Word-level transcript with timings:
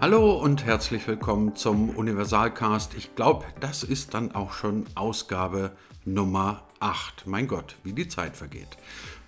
Hallo 0.00 0.32
und 0.38 0.64
herzlich 0.64 1.06
willkommen 1.08 1.56
zum 1.56 1.90
Universalcast. 1.90 2.94
Ich 2.94 3.14
glaube, 3.14 3.44
das 3.60 3.82
ist 3.82 4.14
dann 4.14 4.34
auch 4.34 4.52
schon 4.52 4.86
Ausgabe 4.94 5.72
Nummer 6.04 6.62
8. 6.80 7.26
Mein 7.26 7.48
Gott, 7.48 7.74
wie 7.84 7.92
die 7.92 8.08
Zeit 8.08 8.36
vergeht. 8.36 8.78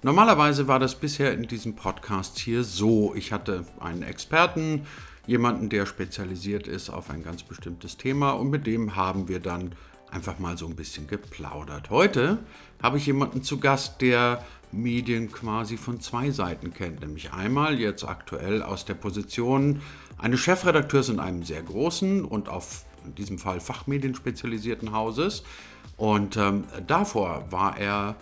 Normalerweise 0.02 0.68
war 0.68 0.78
das 0.78 0.94
bisher 0.94 1.34
in 1.34 1.42
diesem 1.42 1.74
Podcast 1.74 2.38
hier 2.38 2.64
so. 2.64 3.14
Ich 3.14 3.32
hatte 3.32 3.66
einen 3.80 4.02
Experten, 4.02 4.86
jemanden, 5.26 5.68
der 5.68 5.86
spezialisiert 5.86 6.66
ist 6.66 6.88
auf 6.88 7.10
ein 7.10 7.22
ganz 7.22 7.42
bestimmtes 7.42 7.96
Thema 7.96 8.30
und 8.30 8.48
mit 8.48 8.66
dem 8.66 8.96
haben 8.96 9.28
wir 9.28 9.40
dann 9.40 9.74
einfach 10.12 10.38
mal 10.38 10.58
so 10.58 10.66
ein 10.66 10.76
bisschen 10.76 11.06
geplaudert. 11.06 11.90
Heute 11.90 12.38
habe 12.82 12.98
ich 12.98 13.06
jemanden 13.06 13.42
zu 13.42 13.58
Gast, 13.58 14.00
der 14.00 14.44
Medien 14.72 15.32
quasi 15.32 15.76
von 15.76 16.00
zwei 16.00 16.30
Seiten 16.30 16.72
kennt. 16.72 17.00
Nämlich 17.00 17.32
einmal 17.32 17.78
jetzt 17.78 18.04
aktuell 18.04 18.62
aus 18.62 18.84
der 18.84 18.94
Position 18.94 19.80
eines 20.18 20.40
Chefredakteurs 20.40 21.08
in 21.08 21.18
einem 21.20 21.42
sehr 21.42 21.62
großen 21.62 22.24
und 22.24 22.48
auf 22.48 22.84
in 23.04 23.14
diesem 23.14 23.38
Fall 23.38 23.60
Fachmedien 23.60 24.14
spezialisierten 24.14 24.92
Hauses. 24.92 25.42
Und 25.96 26.36
ähm, 26.36 26.64
davor 26.86 27.44
war 27.50 27.78
er 27.78 28.16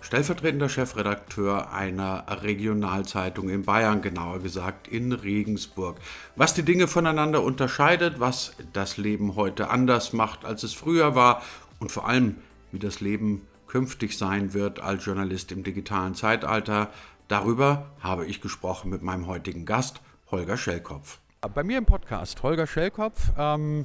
stellvertretender 0.00 0.68
Chefredakteur 0.68 1.72
einer 1.72 2.24
Regionalzeitung 2.42 3.48
in 3.48 3.64
Bayern, 3.64 4.02
genauer 4.02 4.40
gesagt 4.40 4.88
in 4.88 5.12
Regensburg. 5.12 5.98
Was 6.36 6.54
die 6.54 6.62
Dinge 6.62 6.86
voneinander 6.86 7.42
unterscheidet, 7.42 8.20
was 8.20 8.54
das 8.72 8.96
Leben 8.96 9.36
heute 9.36 9.70
anders 9.70 10.12
macht, 10.12 10.44
als 10.44 10.62
es 10.62 10.74
früher 10.74 11.14
war 11.14 11.42
und 11.80 11.90
vor 11.90 12.08
allem, 12.08 12.36
wie 12.72 12.78
das 12.78 13.00
Leben 13.00 13.46
künftig 13.66 14.16
sein 14.16 14.54
wird 14.54 14.80
als 14.80 15.04
Journalist 15.04 15.52
im 15.52 15.64
digitalen 15.64 16.14
Zeitalter, 16.14 16.90
darüber 17.28 17.86
habe 18.00 18.26
ich 18.26 18.40
gesprochen 18.40 18.90
mit 18.90 19.02
meinem 19.02 19.26
heutigen 19.26 19.64
Gast, 19.64 20.00
Holger 20.30 20.56
Schellkopf. 20.56 21.18
Bei 21.54 21.62
mir 21.62 21.78
im 21.78 21.86
Podcast, 21.86 22.42
Holger 22.42 22.66
Schellkopf. 22.66 23.32
Ähm 23.36 23.84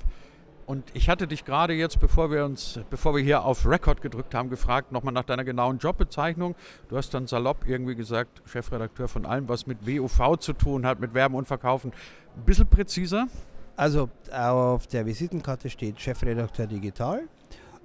und 0.72 0.86
ich 0.94 1.10
hatte 1.10 1.28
dich 1.28 1.44
gerade 1.44 1.74
jetzt, 1.74 2.00
bevor 2.00 2.32
wir 2.32 2.46
uns, 2.46 2.80
bevor 2.90 3.14
wir 3.14 3.22
hier 3.22 3.44
auf 3.44 3.66
Record 3.66 4.02
gedrückt 4.02 4.34
haben, 4.34 4.50
gefragt, 4.50 4.94
nochmal 4.94 5.14
nach 5.14 5.26
deiner 5.26 5.44
genauen 5.44 5.80
Jobbezeichnung. 5.80 6.56
Du 6.88 6.96
hast 6.96 7.14
dann 7.14 7.28
salopp 7.28 7.68
irgendwie 7.68 7.94
gesagt, 7.94 8.42
Chefredakteur 8.46 9.10
von 9.10 9.26
allem, 9.26 9.50
was 9.50 9.68
mit 9.68 9.86
WUV 9.86 10.38
zu 10.40 10.54
tun 10.54 10.86
hat, 10.86 11.02
mit 11.02 11.14
Werben 11.14 11.36
und 11.36 11.46
Verkaufen. 11.46 11.92
Ein 12.38 12.46
bisschen 12.46 12.68
präziser? 12.68 13.28
Also 13.76 14.10
auf 14.32 14.88
der 14.88 15.06
Visitenkarte 15.06 15.70
steht 15.70 16.00
Chefredakteur 16.00 16.68
Digital. 16.68 17.24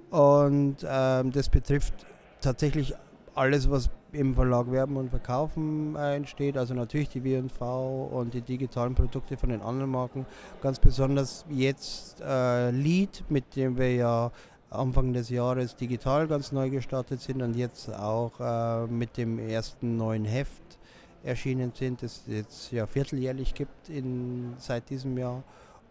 Und 0.09 0.77
ähm, 0.89 1.33
das 1.33 1.49
betrifft 1.49 1.93
tatsächlich 2.39 2.93
alles, 3.37 3.69
was 3.69 3.89
im 4.11 4.33
Verlag 4.33 4.71
Werben 4.71 4.97
und 4.97 5.09
Verkaufen 5.09 5.95
äh, 5.95 6.15
entsteht, 6.15 6.57
also 6.57 6.73
natürlich 6.73 7.09
die 7.09 7.23
W&V 7.23 8.05
und 8.11 8.33
die 8.33 8.41
digitalen 8.41 8.95
Produkte 8.95 9.37
von 9.37 9.49
den 9.49 9.61
anderen 9.61 9.91
Marken. 9.91 10.25
Ganz 10.61 10.79
besonders 10.79 11.45
jetzt 11.49 12.21
äh, 12.21 12.71
Lead, 12.71 13.23
mit 13.29 13.55
dem 13.55 13.77
wir 13.77 13.93
ja 13.93 14.31
Anfang 14.69 15.13
des 15.13 15.29
Jahres 15.29 15.75
digital 15.75 16.27
ganz 16.27 16.51
neu 16.51 16.69
gestartet 16.69 17.21
sind 17.21 17.41
und 17.41 17.55
jetzt 17.55 17.93
auch 17.93 18.39
äh, 18.39 18.87
mit 18.87 19.17
dem 19.17 19.39
ersten 19.39 19.97
neuen 19.97 20.25
Heft 20.25 20.79
erschienen 21.23 21.71
sind, 21.73 22.01
das 22.01 22.23
es 22.27 22.33
jetzt 22.33 22.71
ja 22.71 22.85
vierteljährlich 22.85 23.53
gibt 23.53 23.89
in, 23.89 24.53
seit 24.57 24.89
diesem 24.89 25.17
Jahr. 25.17 25.43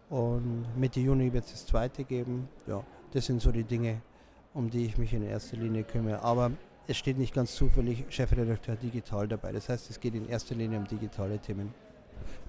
Und 0.09 0.65
Mitte 0.77 0.99
Juni 0.99 1.31
wird 1.33 1.45
es 1.45 1.51
das 1.51 1.65
zweite 1.65 2.03
geben. 2.03 2.47
Ja, 2.65 2.83
das 3.13 3.25
sind 3.25 3.41
so 3.41 3.51
die 3.51 3.63
Dinge, 3.63 4.01
um 4.53 4.69
die 4.69 4.85
ich 4.85 4.97
mich 4.97 5.13
in 5.13 5.23
erster 5.23 5.57
Linie 5.57 5.83
kümmere. 5.83 6.21
Aber 6.21 6.51
es 6.87 6.97
steht 6.97 7.17
nicht 7.17 7.33
ganz 7.33 7.53
zufällig 7.55 8.05
Chefredakteur 8.09 8.75
digital 8.75 9.27
dabei. 9.27 9.51
Das 9.51 9.67
heißt, 9.69 9.89
es 9.89 9.99
geht 9.99 10.15
in 10.15 10.27
erster 10.27 10.55
Linie 10.55 10.79
um 10.79 10.87
digitale 10.87 11.37
Themen. 11.37 11.73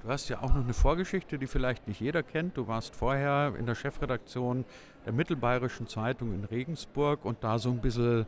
Du 0.02 0.08
hast 0.08 0.28
ja 0.28 0.40
auch 0.40 0.54
noch 0.54 0.62
eine 0.62 0.72
Vorgeschichte, 0.72 1.38
die 1.38 1.46
vielleicht 1.46 1.88
nicht 1.88 2.00
jeder 2.00 2.22
kennt. 2.22 2.56
Du 2.56 2.68
warst 2.68 2.94
vorher 2.94 3.54
in 3.58 3.66
der 3.66 3.74
Chefredaktion 3.74 4.64
der 5.04 5.12
Mittelbayerischen 5.12 5.88
Zeitung 5.88 6.32
in 6.32 6.44
Regensburg 6.44 7.24
und 7.24 7.42
da 7.42 7.58
so 7.58 7.70
ein 7.70 7.80
bisschen 7.80 8.26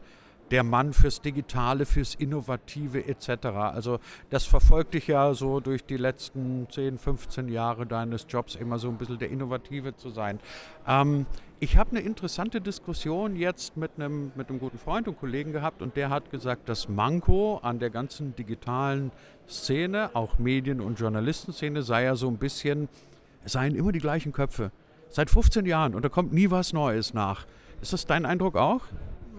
der 0.50 0.64
Mann 0.64 0.92
fürs 0.92 1.20
Digitale, 1.20 1.86
fürs 1.86 2.14
Innovative 2.14 3.06
etc. 3.06 3.46
Also 3.46 4.00
das 4.30 4.44
verfolgt 4.44 4.94
dich 4.94 5.06
ja 5.06 5.32
so 5.34 5.60
durch 5.60 5.84
die 5.84 5.96
letzten 5.96 6.66
10, 6.70 6.98
15 6.98 7.48
Jahre 7.48 7.86
deines 7.86 8.26
Jobs 8.28 8.56
immer 8.56 8.78
so 8.78 8.88
ein 8.88 8.96
bisschen 8.96 9.18
der 9.18 9.30
Innovative 9.30 9.96
zu 9.96 10.10
sein. 10.10 10.40
Ähm, 10.86 11.26
ich 11.62 11.76
habe 11.76 11.90
eine 11.90 12.00
interessante 12.00 12.60
Diskussion 12.60 13.36
jetzt 13.36 13.76
mit 13.76 13.92
einem, 13.96 14.32
mit 14.34 14.48
einem 14.48 14.58
guten 14.58 14.78
Freund 14.78 15.06
und 15.08 15.18
Kollegen 15.18 15.52
gehabt 15.52 15.82
und 15.82 15.94
der 15.94 16.08
hat 16.08 16.30
gesagt, 16.30 16.68
das 16.70 16.88
Manko 16.88 17.58
an 17.62 17.78
der 17.78 17.90
ganzen 17.90 18.34
digitalen 18.34 19.12
Szene, 19.46 20.10
auch 20.14 20.38
Medien- 20.38 20.80
und 20.80 20.98
Journalistenszene, 20.98 21.82
sei 21.82 22.04
ja 22.04 22.16
so 22.16 22.28
ein 22.28 22.38
bisschen, 22.38 22.88
es 23.44 23.52
seien 23.52 23.74
immer 23.74 23.92
die 23.92 23.98
gleichen 23.98 24.32
Köpfe. 24.32 24.72
Seit 25.10 25.28
15 25.28 25.66
Jahren 25.66 25.94
und 25.94 26.02
da 26.02 26.08
kommt 26.08 26.32
nie 26.32 26.50
was 26.50 26.72
Neues 26.72 27.12
nach. 27.12 27.46
Ist 27.82 27.92
das 27.92 28.06
dein 28.06 28.24
Eindruck 28.24 28.56
auch? 28.56 28.82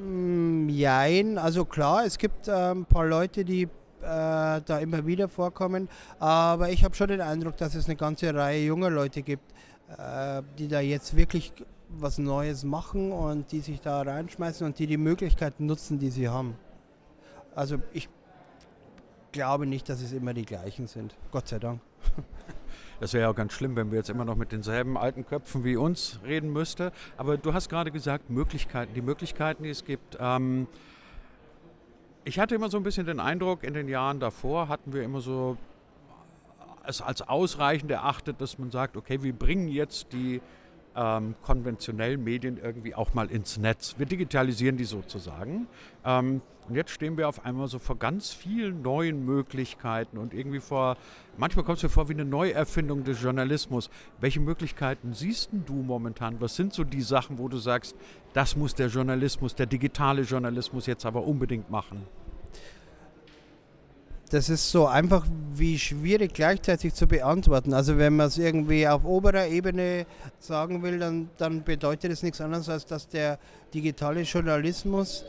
Mm, 0.02 0.68
jein, 0.70 1.38
also 1.38 1.66
klar, 1.66 2.06
es 2.06 2.18
gibt 2.18 2.50
ein 2.50 2.86
paar 2.86 3.06
Leute, 3.06 3.46
die 3.46 3.64
äh, 3.64 3.68
da 4.02 4.80
immer 4.82 5.06
wieder 5.06 5.30
vorkommen, 5.30 5.90
aber 6.20 6.70
ich 6.70 6.84
habe 6.84 6.96
schon 6.96 7.10
den 7.10 7.22
Eindruck, 7.22 7.58
dass 7.58 7.76
es 7.76 7.86
eine 7.86 7.96
ganze 7.96 8.34
Reihe 8.34 8.66
junger 8.66 8.90
Leute 8.90 9.22
gibt, 9.22 9.54
äh, 9.98 10.42
die 10.58 10.68
da 10.68 10.80
jetzt 10.80 11.16
wirklich 11.16 11.54
was 11.90 12.18
Neues 12.18 12.64
machen 12.64 13.12
und 13.12 13.52
die 13.52 13.60
sich 13.60 13.80
da 13.82 14.02
reinschmeißen 14.02 14.66
und 14.66 14.80
die 14.80 14.88
die 14.88 14.98
Möglichkeiten 14.98 15.68
nutzen, 15.68 16.00
die 16.00 16.10
sie 16.10 16.30
haben. 16.30 16.56
Also 17.54 17.78
ich 17.94 18.10
glaube 19.32 19.68
nicht, 19.68 19.88
dass 19.90 20.02
es 20.02 20.14
immer 20.14 20.34
die 20.34 20.46
gleichen 20.46 20.88
sind. 20.88 21.16
Gott 21.32 21.48
sei 21.48 21.60
Dank. 21.60 21.82
Das 23.02 23.14
wäre 23.14 23.24
ja 23.24 23.30
auch 23.32 23.36
ganz 23.36 23.54
schlimm, 23.54 23.76
wenn 23.76 23.90
wir 23.90 23.98
jetzt 23.98 24.12
immer 24.12 24.26
noch 24.26 24.36
mit 24.36 24.52
denselben 24.52 24.96
alten 24.96 25.26
Köpfen 25.26 25.64
wie 25.64 25.76
uns 25.76 26.20
reden 26.24 26.54
müssten. 26.54 26.92
Aber 27.18 27.36
du 27.36 27.52
hast 27.52 27.68
gerade 27.68 27.90
gesagt, 27.90 28.30
Möglichkeiten. 28.30 28.94
Die 28.94 29.02
Möglichkeiten, 29.02 29.64
die 29.64 29.72
es 29.72 29.86
gibt. 29.86 30.20
Ähm, 30.20 30.68
ich 32.26 32.38
hatte 32.38 32.54
immer 32.54 32.70
so 32.70 32.78
ein 32.78 32.84
bisschen 32.84 33.08
den 33.08 33.20
Eindruck, 33.20 33.64
in 33.64 33.74
den 33.74 33.88
Jahren 33.88 34.20
davor 34.20 34.68
hatten 34.68 34.94
wir 34.94 35.02
immer 35.02 35.20
so 35.20 35.58
es 36.86 37.02
als 37.02 37.24
ausreichend 37.24 37.90
erachtet, 37.90 38.40
dass 38.40 38.60
man 38.60 38.70
sagt, 38.70 38.96
okay, 38.96 39.24
wir 39.24 39.34
bringen 39.34 39.68
jetzt 39.68 40.14
die 40.14 40.40
ähm, 40.96 41.36
konventionellen 41.42 42.24
Medien 42.24 42.58
irgendwie 42.58 42.96
auch 42.96 43.14
mal 43.14 43.30
ins 43.30 43.58
Netz. 43.58 43.96
Wir 43.98 44.06
digitalisieren 44.06 44.78
die 44.78 44.84
sozusagen. 44.84 45.68
Ähm, 46.06 46.42
und 46.68 46.76
jetzt 46.76 46.92
stehen 46.92 47.18
wir 47.18 47.28
auf 47.28 47.44
einmal 47.44 47.68
so 47.68 47.80
vor 47.80 47.98
ganz 47.98 48.32
vielen 48.32 48.82
neuen 48.82 49.26
Möglichkeiten 49.26 50.18
und 50.18 50.34
irgendwie 50.34 50.60
vor, 50.60 50.96
manchmal 51.38 51.66
kommt 51.66 51.78
es 51.78 51.84
mir 51.84 51.90
vor 51.90 52.08
wie 52.08 52.14
eine 52.14 52.24
Neuerfindung 52.24 53.04
des 53.04 53.22
Journalismus. 53.22 53.90
Welche 54.20 54.40
Möglichkeiten 54.40 55.14
siehst 55.14 55.50
du 55.52 55.74
momentan? 55.74 56.40
Was 56.40 56.56
sind 56.56 56.74
so 56.74 56.84
die 56.84 57.02
Sachen, 57.02 57.40
wo 57.40 57.48
du 57.48 57.58
sagst, 57.58 57.96
das 58.34 58.56
muss 58.56 58.76
der 58.76 58.88
Journalismus, 58.88 59.56
der 59.56 59.66
digitale 59.66 60.22
Journalismus 60.22 60.86
jetzt 60.86 61.06
aber 61.06 61.24
unbedingt 61.24 61.70
machen? 61.70 62.06
Das 64.32 64.50
ist 64.50 64.72
so 64.72 64.88
einfach 64.88 65.28
wie 65.54 65.78
schwierig 65.78 66.34
gleichzeitig 66.34 66.94
zu 66.94 67.06
beantworten. 67.06 67.74
Also 67.74 67.98
wenn 67.98 68.16
man 68.16 68.28
es 68.28 68.38
irgendwie 68.38 68.88
auf 68.88 69.04
oberer 69.04 69.48
Ebene 69.48 70.06
sagen 70.40 70.82
will, 70.84 71.00
dann, 71.00 71.30
dann 71.38 71.64
bedeutet 71.64 72.14
es 72.14 72.24
nichts 72.24 72.40
anderes, 72.40 72.70
als 72.70 72.86
dass 72.86 73.10
der 73.10 73.40
digitale 73.74 74.22
Journalismus 74.22 75.26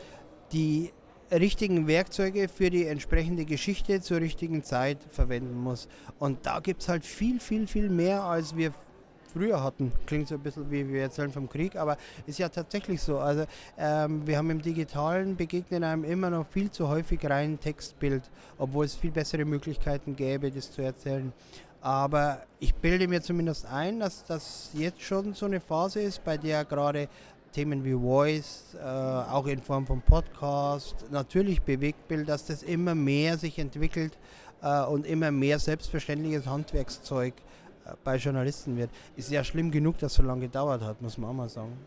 die 0.53 0.93
richtigen 1.29 1.85
Werkzeuge 1.87 2.47
für 2.47 2.69
die 2.69 2.87
entsprechende 2.87 3.43
Geschichte 3.43 3.99
zur 3.99 4.21
richtigen 4.21 4.63
Zeit 4.63 4.99
verwenden 5.09 5.57
muss. 5.57 5.89
Und 6.17 6.45
da 6.45 6.61
gibt 6.61 6.81
es 6.81 6.87
halt 6.87 7.03
viel, 7.05 7.41
viel, 7.41 7.67
viel 7.67 7.89
mehr, 7.89 8.23
als 8.23 8.55
wir 8.55 8.71
früher 9.33 9.63
hatten. 9.63 9.91
Klingt 10.05 10.27
so 10.27 10.35
ein 10.35 10.41
bisschen 10.41 10.69
wie 10.71 10.87
wir 10.87 11.01
erzählen 11.01 11.31
vom 11.31 11.49
Krieg, 11.49 11.75
aber 11.75 11.97
ist 12.27 12.39
ja 12.39 12.49
tatsächlich 12.49 13.01
so. 13.01 13.19
Also 13.19 13.45
ähm, 13.77 14.25
wir 14.25 14.37
haben 14.37 14.49
im 14.49 14.61
Digitalen 14.61 15.35
begegnen 15.35 15.83
einem 15.83 16.03
immer 16.03 16.29
noch 16.29 16.47
viel 16.47 16.69
zu 16.71 16.87
häufig 16.87 17.19
rein 17.29 17.59
Textbild, 17.59 18.29
obwohl 18.57 18.85
es 18.85 18.95
viel 18.95 19.11
bessere 19.11 19.45
Möglichkeiten 19.45 20.15
gäbe, 20.15 20.51
das 20.51 20.71
zu 20.71 20.81
erzählen. 20.81 21.33
Aber 21.81 22.43
ich 22.61 22.73
bilde 22.75 23.09
mir 23.09 23.21
zumindest 23.21 23.65
ein, 23.65 23.99
dass 23.99 24.23
das 24.23 24.69
jetzt 24.73 25.01
schon 25.01 25.33
so 25.33 25.47
eine 25.47 25.59
Phase 25.59 26.01
ist, 26.01 26.23
bei 26.23 26.37
der 26.37 26.63
gerade 26.63 27.09
Themen 27.51 27.83
wie 27.83 27.93
Voice, 27.93 28.75
äh, 28.81 28.87
auch 28.87 29.45
in 29.47 29.61
Form 29.61 29.85
von 29.85 30.01
Podcast, 30.01 31.05
natürlich 31.11 31.61
Bewegtbild, 31.61 32.27
dass 32.27 32.45
das 32.45 32.63
immer 32.63 32.95
mehr 32.95 33.37
sich 33.37 33.59
entwickelt 33.59 34.17
äh, 34.61 34.83
und 34.85 35.05
immer 35.05 35.29
mehr 35.29 35.59
selbstverständliches 35.59 36.47
Handwerkszeug 36.47 37.33
bei 38.03 38.17
Journalisten 38.17 38.77
wird. 38.77 38.89
Ist 39.15 39.31
ja 39.31 39.43
schlimm 39.43 39.71
genug, 39.71 39.97
dass 39.97 40.13
so 40.13 40.23
lange 40.23 40.41
gedauert 40.41 40.81
hat, 40.81 41.01
muss 41.01 41.17
man 41.17 41.29
auch 41.29 41.33
mal 41.33 41.49
sagen. 41.49 41.77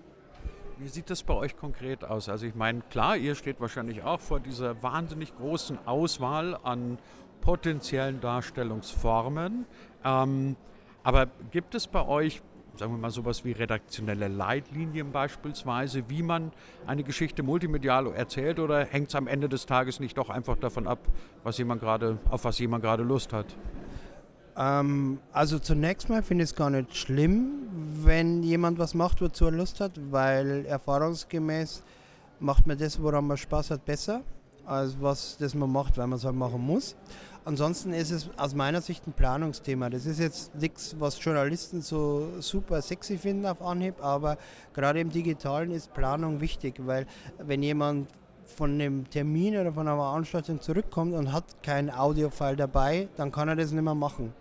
Wie 0.79 0.89
sieht 0.89 1.09
das 1.09 1.23
bei 1.23 1.35
euch 1.35 1.57
konkret 1.57 2.05
aus? 2.05 2.29
Also 2.29 2.47
ich 2.47 2.55
meine, 2.55 2.83
klar, 2.91 3.17
ihr 3.17 3.35
steht 3.35 3.61
wahrscheinlich 3.61 4.03
auch 4.03 4.21
vor 4.21 4.41
dieser 4.41 4.83
wahnsinnig 4.83 5.35
großen 5.37 5.79
Auswahl 5.87 6.59
an 6.63 6.99
potenziellen 7.41 8.21
Darstellungsformen. 8.21 9.65
Ähm, 10.05 10.57
aber 11.03 11.29
gibt 11.51 11.75
es 11.75 11.87
bei 11.87 12.07
euch 12.07 12.43
sagen 12.79 12.93
wir 12.93 12.99
mal 12.99 13.11
sowas 13.11 13.45
wie 13.45 13.53
redaktionelle 13.53 14.29
Leitlinien 14.29 15.13
beispielsweise, 15.13 16.09
wie 16.09 16.23
man 16.23 16.53
eine 16.87 17.03
Geschichte 17.03 17.43
multimedial 17.43 18.07
erzählt 18.15 18.59
oder 18.59 18.85
hängt 18.85 19.09
es 19.09 19.15
am 19.15 19.27
Ende 19.27 19.49
des 19.49 19.67
Tages 19.67 20.01
nicht 20.01 20.19
doch 20.19 20.31
einfach 20.31 20.57
davon 20.57 20.87
ab, 20.87 20.99
was 21.43 21.59
jemand 21.59 21.81
gerade, 21.81 22.19
auf 22.31 22.45
was 22.45 22.59
jemand 22.59 22.83
gerade 22.85 23.03
Lust 23.03 23.33
hat? 23.33 23.47
Ähm, 24.57 25.19
also 25.33 25.59
zunächst 25.59 26.09
mal 26.09 26.23
finde 26.23 26.45
ich 26.45 26.51
es 26.51 26.57
gar 26.57 26.71
nicht 26.71 26.97
schlimm, 26.97 27.69
wenn 28.03 28.43
jemand 28.43 28.79
was 28.79 28.95
macht, 28.95 29.21
wozu 29.21 29.47
er 29.47 29.51
Lust 29.51 29.81
hat, 29.81 29.93
weil 30.11 30.65
erfahrungsgemäß 30.67 31.83
macht 32.41 32.67
man 32.67 32.79
das, 32.79 33.01
woran 33.01 33.27
man 33.27 33.37
Spaß 33.37 33.71
hat, 33.71 33.85
besser, 33.85 34.23
als 34.65 34.97
was 35.01 35.37
das 35.39 35.55
man 35.55 35.71
macht, 35.71 35.99
weil 35.99 36.07
man 36.07 36.19
es 36.19 36.25
halt 36.25 36.37
machen 36.37 36.65
muss. 36.65 36.97
Ansonsten 37.45 37.93
ist 37.93 38.11
es 38.11 38.29
aus 38.39 38.55
meiner 38.55 38.81
Sicht 38.81 39.07
ein 39.07 39.13
Planungsthema. 39.13 39.89
Das 39.89 40.05
ist 40.05 40.19
jetzt 40.19 40.55
nichts, 40.57 40.97
was 40.99 41.23
Journalisten 41.23 41.81
so 41.81 42.29
super 42.41 42.83
sexy 42.83 43.19
finden 43.19 43.47
auf 43.47 43.63
Anhieb, 43.63 44.03
aber 44.03 44.37
gerade 44.75 45.01
im 45.01 45.11
Digitalen 45.11 45.71
ist 45.71 45.93
Planung 45.93 46.41
wichtig, 46.41 46.75
weil 46.79 47.07
wenn 47.39 47.63
jemand 47.63 48.09
von 48.45 48.73
einem 48.73 49.09
Termin 49.11 49.57
oder 49.59 49.73
von 49.73 49.87
einer 49.87 49.97
Veranstaltung 49.97 50.61
zurückkommt 50.61 51.15
und 51.15 51.33
hat 51.33 51.63
kein 51.63 51.91
Audiofile 51.91 52.57
dabei, 52.57 53.09
dann 53.17 53.31
kann 53.31 53.49
er 53.49 53.57
das 53.57 53.71
nicht 53.71 53.83
mehr 53.83 53.95
machen 53.95 54.33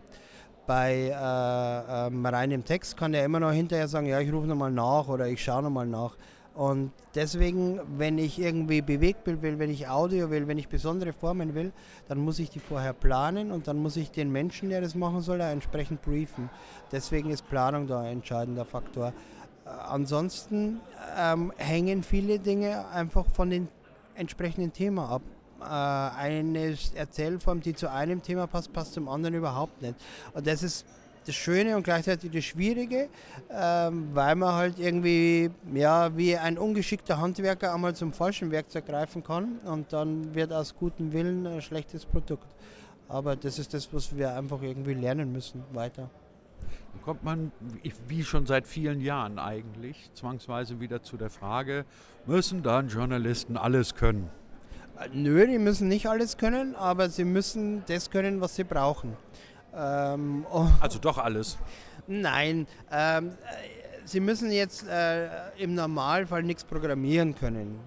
bei 0.68 1.10
äh, 1.10 2.08
ähm, 2.08 2.26
reinem 2.26 2.64
Text 2.66 2.98
kann 2.98 3.14
er 3.14 3.26
immer 3.26 3.40
noch 3.40 3.52
hinterher 3.52 3.88
sagen, 3.88 4.08
ja, 4.08 4.20
ich 4.20 4.32
rufe 4.32 4.48
nochmal 4.48 4.72
nach 4.72 5.08
oder 5.08 5.28
ich 5.28 5.44
schaue 5.44 5.64
nochmal 5.64 5.86
nach. 5.86 6.16
Und 6.56 6.92
deswegen, 7.16 7.82
wenn 7.98 8.18
ich 8.18 8.40
irgendwie 8.40 8.82
Bewegtbild 8.82 9.42
will, 9.42 9.60
wenn 9.60 9.70
ich 9.70 9.90
Audio 9.90 10.30
will, 10.30 10.48
wenn 10.48 10.58
ich 10.58 10.70
besondere 10.70 11.12
Formen 11.12 11.54
will, 11.54 11.74
dann 12.08 12.18
muss 12.18 12.40
ich 12.40 12.50
die 12.50 12.60
vorher 12.60 12.94
planen 12.94 13.52
und 13.52 13.68
dann 13.68 13.78
muss 13.78 13.98
ich 13.98 14.10
den 14.10 14.32
Menschen, 14.32 14.70
der 14.70 14.80
das 14.80 14.96
machen 14.96 15.20
soll, 15.20 15.42
entsprechend 15.42 16.02
briefen. 16.02 16.50
Deswegen 16.94 17.30
ist 17.30 17.50
Planung 17.50 17.88
da 17.88 18.02
ein 18.02 18.14
entscheidender 18.14 18.64
Faktor. 18.64 19.10
Äh, 19.66 19.70
ansonsten 19.70 20.80
ähm, 21.20 21.52
hängen 21.58 22.04
viele 22.04 22.40
Dinge 22.40 22.88
einfach 22.88 23.26
von 23.34 23.50
dem 23.50 23.68
entsprechenden 24.16 24.72
Thema 24.72 25.10
ab 25.10 25.22
eine 25.66 26.78
Erzählform, 26.96 27.62
die 27.62 27.74
zu 27.74 27.92
einem 27.92 28.22
Thema 28.22 28.48
passt, 28.48 28.72
passt 28.74 28.94
zum 28.94 29.08
anderen 29.08 29.36
überhaupt 29.36 29.82
nicht. 29.82 29.96
Und 30.34 30.48
das 30.48 30.64
ist 30.64 30.86
das 31.26 31.36
Schöne 31.36 31.76
und 31.76 31.84
gleichzeitig 31.84 32.32
das 32.32 32.44
Schwierige, 32.44 33.10
ähm, 33.50 34.10
weil 34.14 34.36
man 34.36 34.54
halt 34.54 34.80
irgendwie, 34.80 35.50
ja, 35.74 36.16
wie 36.16 36.38
ein 36.38 36.58
ungeschickter 36.58 37.20
Handwerker 37.20 37.74
einmal 37.74 37.96
zum 37.96 38.14
falschen 38.14 38.52
Werkzeug 38.52 38.86
greifen 38.86 39.24
kann 39.24 39.60
und 39.66 39.92
dann 39.92 40.36
wird 40.36 40.54
aus 40.54 40.76
gutem 40.76 41.14
Willen 41.14 41.48
ein 41.48 41.62
schlechtes 41.62 42.06
Produkt. 42.06 42.48
Aber 43.08 43.36
das 43.36 43.60
ist 43.60 43.74
das, 43.74 43.92
was 43.94 44.16
wir 44.16 44.36
einfach 44.36 44.62
irgendwie 44.62 44.94
lernen 44.94 45.32
müssen 45.32 45.64
weiter. 45.74 46.10
Dann 46.94 47.02
kommt 47.04 47.24
man, 47.24 47.52
wie 48.08 48.24
schon 48.24 48.46
seit 48.46 48.68
vielen 48.68 49.02
Jahren 49.02 49.38
eigentlich, 49.38 50.10
zwangsweise 50.14 50.80
wieder 50.80 51.04
zu 51.04 51.18
der 51.18 51.30
Frage, 51.30 51.86
müssen 52.26 52.64
dann 52.64 52.88
Journalisten 52.88 53.58
alles 53.58 53.96
können? 53.96 54.30
Nö, 55.14 55.46
die 55.48 55.60
müssen 55.60 55.88
nicht 55.88 56.08
alles 56.08 56.38
können, 56.38 56.76
aber 56.76 57.10
sie 57.10 57.26
müssen 57.26 57.84
das 57.88 58.10
können, 58.10 58.42
was 58.42 58.56
sie 58.56 58.64
brauchen. 58.64 59.16
Ähm, 59.76 60.46
oh. 60.52 60.68
Also 60.80 61.00
doch 61.00 61.18
alles? 61.18 61.58
Nein, 62.08 62.68
ähm, 62.92 63.32
sie 64.06 64.20
müssen 64.20 64.52
jetzt 64.52 64.88
äh, 64.88 65.28
im 65.58 65.76
Normalfall 65.76 66.44
nichts 66.44 66.64
programmieren 66.64 67.36
können. 67.36 67.80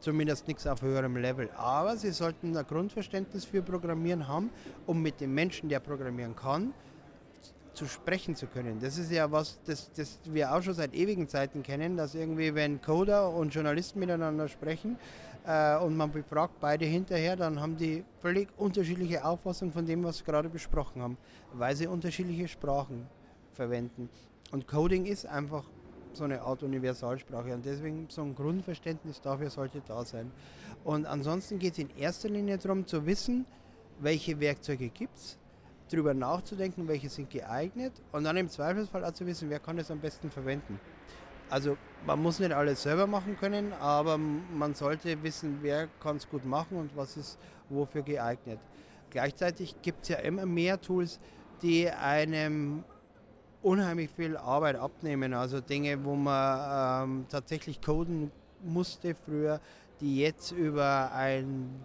Zumindest 0.00 0.48
nichts 0.48 0.66
auf 0.66 0.80
höherem 0.80 1.16
Level. 1.16 1.50
Aber 1.56 1.96
sie 1.98 2.10
sollten 2.10 2.56
ein 2.56 2.66
Grundverständnis 2.66 3.44
für 3.44 3.60
Programmieren 3.60 4.26
haben, 4.26 4.50
um 4.86 5.02
mit 5.02 5.20
dem 5.20 5.34
Menschen, 5.34 5.68
der 5.68 5.80
programmieren 5.80 6.34
kann, 6.34 6.72
zu 7.74 7.86
sprechen 7.86 8.34
zu 8.34 8.46
können. 8.46 8.80
Das 8.80 8.96
ist 8.96 9.12
ja 9.12 9.30
was, 9.30 9.58
das, 9.64 9.90
das 9.92 10.18
wir 10.24 10.54
auch 10.54 10.62
schon 10.62 10.74
seit 10.74 10.94
ewigen 10.94 11.28
Zeiten 11.28 11.62
kennen, 11.62 11.96
dass 11.96 12.14
irgendwie, 12.14 12.54
wenn 12.54 12.80
Coder 12.80 13.30
und 13.30 13.54
Journalisten 13.54 14.00
miteinander 14.00 14.48
sprechen 14.48 14.96
äh, 14.96 15.29
und 15.44 15.96
man 15.96 16.12
befragt 16.12 16.54
beide 16.60 16.84
hinterher, 16.84 17.36
dann 17.36 17.60
haben 17.60 17.76
die 17.76 18.04
völlig 18.20 18.48
unterschiedliche 18.56 19.24
Auffassungen 19.24 19.72
von 19.72 19.86
dem, 19.86 20.04
was 20.04 20.18
sie 20.18 20.24
gerade 20.24 20.48
besprochen 20.48 21.02
haben, 21.02 21.16
weil 21.54 21.74
sie 21.74 21.86
unterschiedliche 21.86 22.48
Sprachen 22.48 23.06
verwenden. 23.52 24.10
Und 24.52 24.66
Coding 24.66 25.06
ist 25.06 25.26
einfach 25.26 25.64
so 26.12 26.24
eine 26.24 26.42
Art 26.42 26.62
Universalsprache 26.62 27.54
und 27.54 27.64
deswegen 27.64 28.06
so 28.08 28.22
ein 28.22 28.34
Grundverständnis 28.34 29.20
dafür 29.20 29.50
sollte 29.50 29.80
da 29.86 30.04
sein. 30.04 30.30
Und 30.84 31.06
ansonsten 31.06 31.58
geht 31.58 31.74
es 31.74 31.78
in 31.78 31.90
erster 31.96 32.28
Linie 32.28 32.58
darum 32.58 32.86
zu 32.86 33.06
wissen, 33.06 33.46
welche 34.00 34.40
Werkzeuge 34.40 34.88
gibt 34.88 35.16
es, 35.16 35.38
darüber 35.90 36.14
nachzudenken, 36.14 36.88
welche 36.88 37.08
sind 37.08 37.30
geeignet 37.30 37.92
und 38.12 38.24
dann 38.24 38.36
im 38.36 38.48
Zweifelsfall 38.48 39.04
auch 39.04 39.12
zu 39.12 39.26
wissen, 39.26 39.50
wer 39.50 39.60
kann 39.60 39.78
es 39.78 39.90
am 39.90 40.00
besten 40.00 40.30
verwenden. 40.30 40.80
Also 41.50 41.76
man 42.06 42.22
muss 42.22 42.38
nicht 42.38 42.52
alles 42.52 42.82
selber 42.82 43.06
machen 43.06 43.36
können, 43.38 43.72
aber 43.74 44.16
man 44.16 44.74
sollte 44.74 45.22
wissen, 45.22 45.58
wer 45.62 45.88
kann 46.00 46.16
es 46.16 46.28
gut 46.28 46.44
machen 46.44 46.78
und 46.78 46.96
was 46.96 47.16
ist 47.16 47.38
wofür 47.68 48.02
geeignet. 48.02 48.58
Gleichzeitig 49.10 49.74
gibt 49.82 50.04
es 50.04 50.10
ja 50.10 50.18
immer 50.18 50.46
mehr 50.46 50.80
Tools, 50.80 51.18
die 51.62 51.90
einem 51.90 52.84
unheimlich 53.62 54.10
viel 54.10 54.36
Arbeit 54.36 54.76
abnehmen. 54.76 55.34
Also 55.34 55.60
Dinge, 55.60 56.04
wo 56.04 56.14
man 56.14 57.10
ähm, 57.10 57.26
tatsächlich 57.28 57.82
coden 57.82 58.30
musste 58.62 59.14
früher, 59.14 59.60
die 60.00 60.20
jetzt 60.20 60.52
über 60.52 61.10
ein 61.12 61.82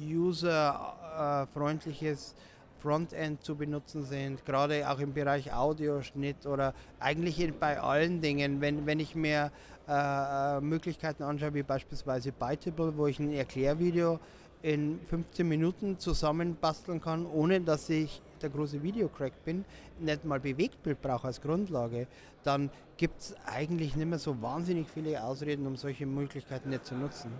userfreundliches 0.00 2.32
äh, 2.32 2.36
Frontend 2.80 3.42
zu 3.44 3.56
benutzen 3.56 4.04
sind, 4.04 4.44
gerade 4.44 4.88
auch 4.90 4.98
im 4.98 5.12
Bereich 5.12 5.52
Audioschnitt 5.52 6.46
oder 6.46 6.74
eigentlich 6.98 7.52
bei 7.58 7.80
allen 7.80 8.20
Dingen. 8.20 8.60
Wenn, 8.60 8.86
wenn 8.86 9.00
ich 9.00 9.14
mir 9.14 9.50
äh, 9.88 10.56
äh, 10.56 10.60
Möglichkeiten 10.60 11.22
anschaue, 11.24 11.54
wie 11.54 11.62
beispielsweise 11.62 12.30
Byteable, 12.30 12.96
wo 12.96 13.06
ich 13.08 13.18
ein 13.18 13.32
Erklärvideo 13.32 14.20
in 14.62 15.00
15 15.06 15.48
Minuten 15.48 15.98
zusammenbasteln 15.98 17.00
kann, 17.00 17.26
ohne 17.26 17.60
dass 17.60 17.88
ich 17.88 18.22
der 18.40 18.50
große 18.50 18.82
Videocrack 18.82 19.44
bin, 19.44 19.64
nicht 19.98 20.24
mal 20.24 20.38
Bewegtbild 20.38 21.00
brauche 21.02 21.26
als 21.26 21.40
Grundlage, 21.40 22.06
dann 22.44 22.70
gibt 22.96 23.20
es 23.20 23.34
eigentlich 23.46 23.96
nicht 23.96 24.08
mehr 24.08 24.18
so 24.18 24.40
wahnsinnig 24.40 24.88
viele 24.88 25.22
Ausreden, 25.22 25.66
um 25.66 25.76
solche 25.76 26.06
Möglichkeiten 26.06 26.70
nicht 26.70 26.84
zu 26.86 26.94
nutzen. 26.94 27.32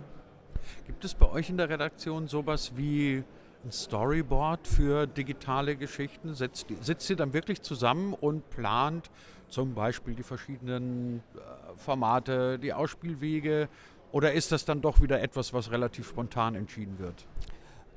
Gibt 0.85 1.05
es 1.05 1.13
bei 1.13 1.29
euch 1.29 1.49
in 1.49 1.57
der 1.57 1.69
Redaktion 1.69 2.27
sowas 2.27 2.73
wie 2.75 3.23
ein 3.63 3.71
Storyboard 3.71 4.67
für 4.67 5.07
digitale 5.07 5.75
Geschichten? 5.75 6.33
Setzt, 6.33 6.67
sitzt 6.81 7.09
ihr 7.09 7.15
dann 7.15 7.33
wirklich 7.33 7.61
zusammen 7.61 8.13
und 8.13 8.49
plant 8.49 9.09
zum 9.49 9.73
Beispiel 9.73 10.15
die 10.15 10.23
verschiedenen 10.23 11.23
äh, 11.35 11.39
Formate, 11.77 12.57
die 12.57 12.73
Ausspielwege? 12.73 13.69
Oder 14.11 14.33
ist 14.33 14.51
das 14.51 14.65
dann 14.65 14.81
doch 14.81 15.01
wieder 15.01 15.21
etwas, 15.21 15.53
was 15.53 15.71
relativ 15.71 16.07
spontan 16.07 16.55
entschieden 16.55 16.99
wird? 16.99 17.25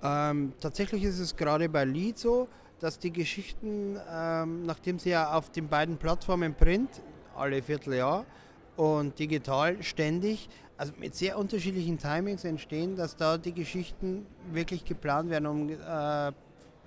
Ähm, 0.02 0.52
tatsächlich 0.60 1.02
ist 1.04 1.18
es 1.18 1.34
gerade 1.34 1.68
bei 1.68 1.84
Lead 1.84 2.18
so, 2.18 2.48
dass 2.78 2.98
die 2.98 3.12
Geschichten, 3.12 3.98
ähm, 4.12 4.66
nachdem 4.66 4.98
sie 4.98 5.10
ja 5.10 5.32
auf 5.32 5.50
den 5.50 5.68
beiden 5.68 5.96
Plattformen 5.96 6.54
Print 6.54 6.90
alle 7.34 7.62
Vierteljahr 7.62 8.26
und 8.76 9.18
digital 9.18 9.82
ständig 9.82 10.48
also 10.76 10.92
mit 10.98 11.14
sehr 11.14 11.38
unterschiedlichen 11.38 11.98
Timings 11.98 12.44
entstehen, 12.44 12.96
dass 12.96 13.16
da 13.16 13.38
die 13.38 13.52
Geschichten 13.52 14.26
wirklich 14.52 14.84
geplant 14.84 15.30
werden, 15.30 15.46
um 15.46 15.68
äh, 15.70 16.32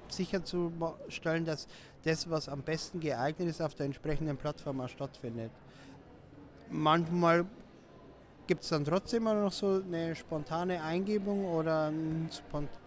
sicherzustellen, 0.10 1.46
dass 1.46 1.68
das, 2.04 2.30
was 2.30 2.50
am 2.50 2.62
besten 2.62 3.00
geeignet 3.00 3.50
ist, 3.50 3.62
auf 3.62 3.76
der 3.76 3.86
entsprechenden 3.86 4.38
Plattform 4.38 4.82
auch 4.82 4.90
stattfindet. 4.90 5.52
Manchmal 6.70 7.46
gibt 8.46 8.64
es 8.64 8.70
dann 8.70 8.86
trotzdem 8.86 9.24
immer 9.24 9.36
noch 9.36 9.52
so 9.52 9.82
eine 9.86 10.16
spontane 10.16 10.82
Eingebung 10.82 11.46
oder 11.46 11.88
einen 11.88 12.30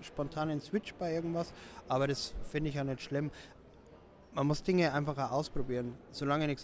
spontanen 0.01 0.61
Switch 0.61 0.95
bei 0.95 1.15
irgendwas, 1.15 1.53
aber 1.89 2.09
das 2.09 2.35
finde 2.51 2.71
ich 2.71 2.77
ja 2.77 2.85
nicht 2.85 3.03
schlimm 3.03 3.31
man 4.35 4.47
muss 4.47 4.63
Dinge 4.63 4.93
einfach 4.93 5.17
auch 5.19 5.33
ausprobieren. 5.33 5.95
Solange 6.13 6.51
ich 6.53 6.63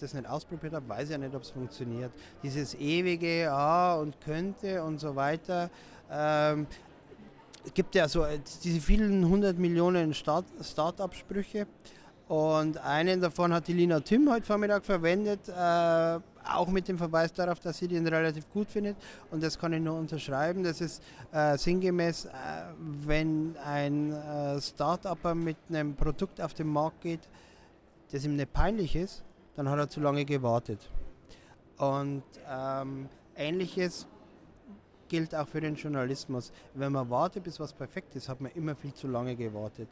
das 0.00 0.14
nicht 0.14 0.26
ausprobiert 0.26 0.74
habe, 0.74 0.88
weiß 0.88 1.04
ich 1.04 1.10
ja 1.10 1.18
nicht, 1.18 1.34
ob 1.34 1.42
es 1.42 1.50
funktioniert. 1.50 2.12
Dieses 2.42 2.74
ewige 2.74 3.42
Ja 3.42 3.96
und 3.96 4.20
könnte 4.20 4.82
und 4.82 4.98
so 4.98 5.14
weiter. 5.16 5.70
Ähm, 6.10 6.66
es 7.64 7.74
gibt 7.74 7.94
ja 7.94 8.08
so 8.08 8.24
äh, 8.24 8.38
diese 8.62 8.80
vielen 8.80 9.28
hundert 9.28 9.58
Millionen 9.58 10.14
Start 10.14 10.46
Start-up-Sprüche. 10.60 11.66
Und 12.28 12.78
einen 12.78 13.20
davon 13.20 13.52
hat 13.52 13.68
die 13.68 13.74
Lina 13.74 14.00
Tim 14.00 14.30
heute 14.30 14.46
Vormittag 14.46 14.84
verwendet, 14.84 15.48
äh, 15.48 16.18
auch 16.44 16.68
mit 16.68 16.88
dem 16.88 16.98
Verweis 16.98 17.32
darauf, 17.32 17.60
dass 17.60 17.78
sie 17.78 17.88
den 17.88 18.06
relativ 18.06 18.50
gut 18.50 18.70
findet. 18.70 18.96
Und 19.30 19.42
das 19.42 19.58
kann 19.58 19.72
ich 19.72 19.80
nur 19.80 19.98
unterschreiben. 19.98 20.62
Das 20.62 20.80
ist 20.80 21.02
äh, 21.32 21.56
sinngemäß, 21.56 22.26
äh, 22.26 22.30
wenn 22.78 23.56
ein 23.64 24.12
äh, 24.12 24.60
Start-Upper 24.60 25.34
mit 25.34 25.56
einem 25.68 25.94
Produkt 25.94 26.40
auf 26.40 26.54
den 26.54 26.68
Markt 26.68 27.00
geht, 27.02 27.28
das 28.10 28.24
ihm 28.24 28.36
nicht 28.36 28.52
peinlich 28.52 28.94
ist, 28.96 29.24
dann 29.56 29.68
hat 29.68 29.78
er 29.78 29.88
zu 29.88 30.00
lange 30.00 30.24
gewartet. 30.24 30.80
Und 31.78 32.22
ähm, 32.48 33.08
ähnliches 33.36 34.06
gilt 35.08 35.34
auch 35.34 35.46
für 35.46 35.60
den 35.60 35.74
Journalismus. 35.74 36.52
Wenn 36.74 36.92
man 36.92 37.10
wartet, 37.10 37.44
bis 37.44 37.60
was 37.60 37.72
perfekt 37.72 38.14
ist, 38.16 38.28
hat 38.28 38.40
man 38.40 38.50
immer 38.52 38.74
viel 38.74 38.94
zu 38.94 39.08
lange 39.08 39.36
gewartet. 39.36 39.88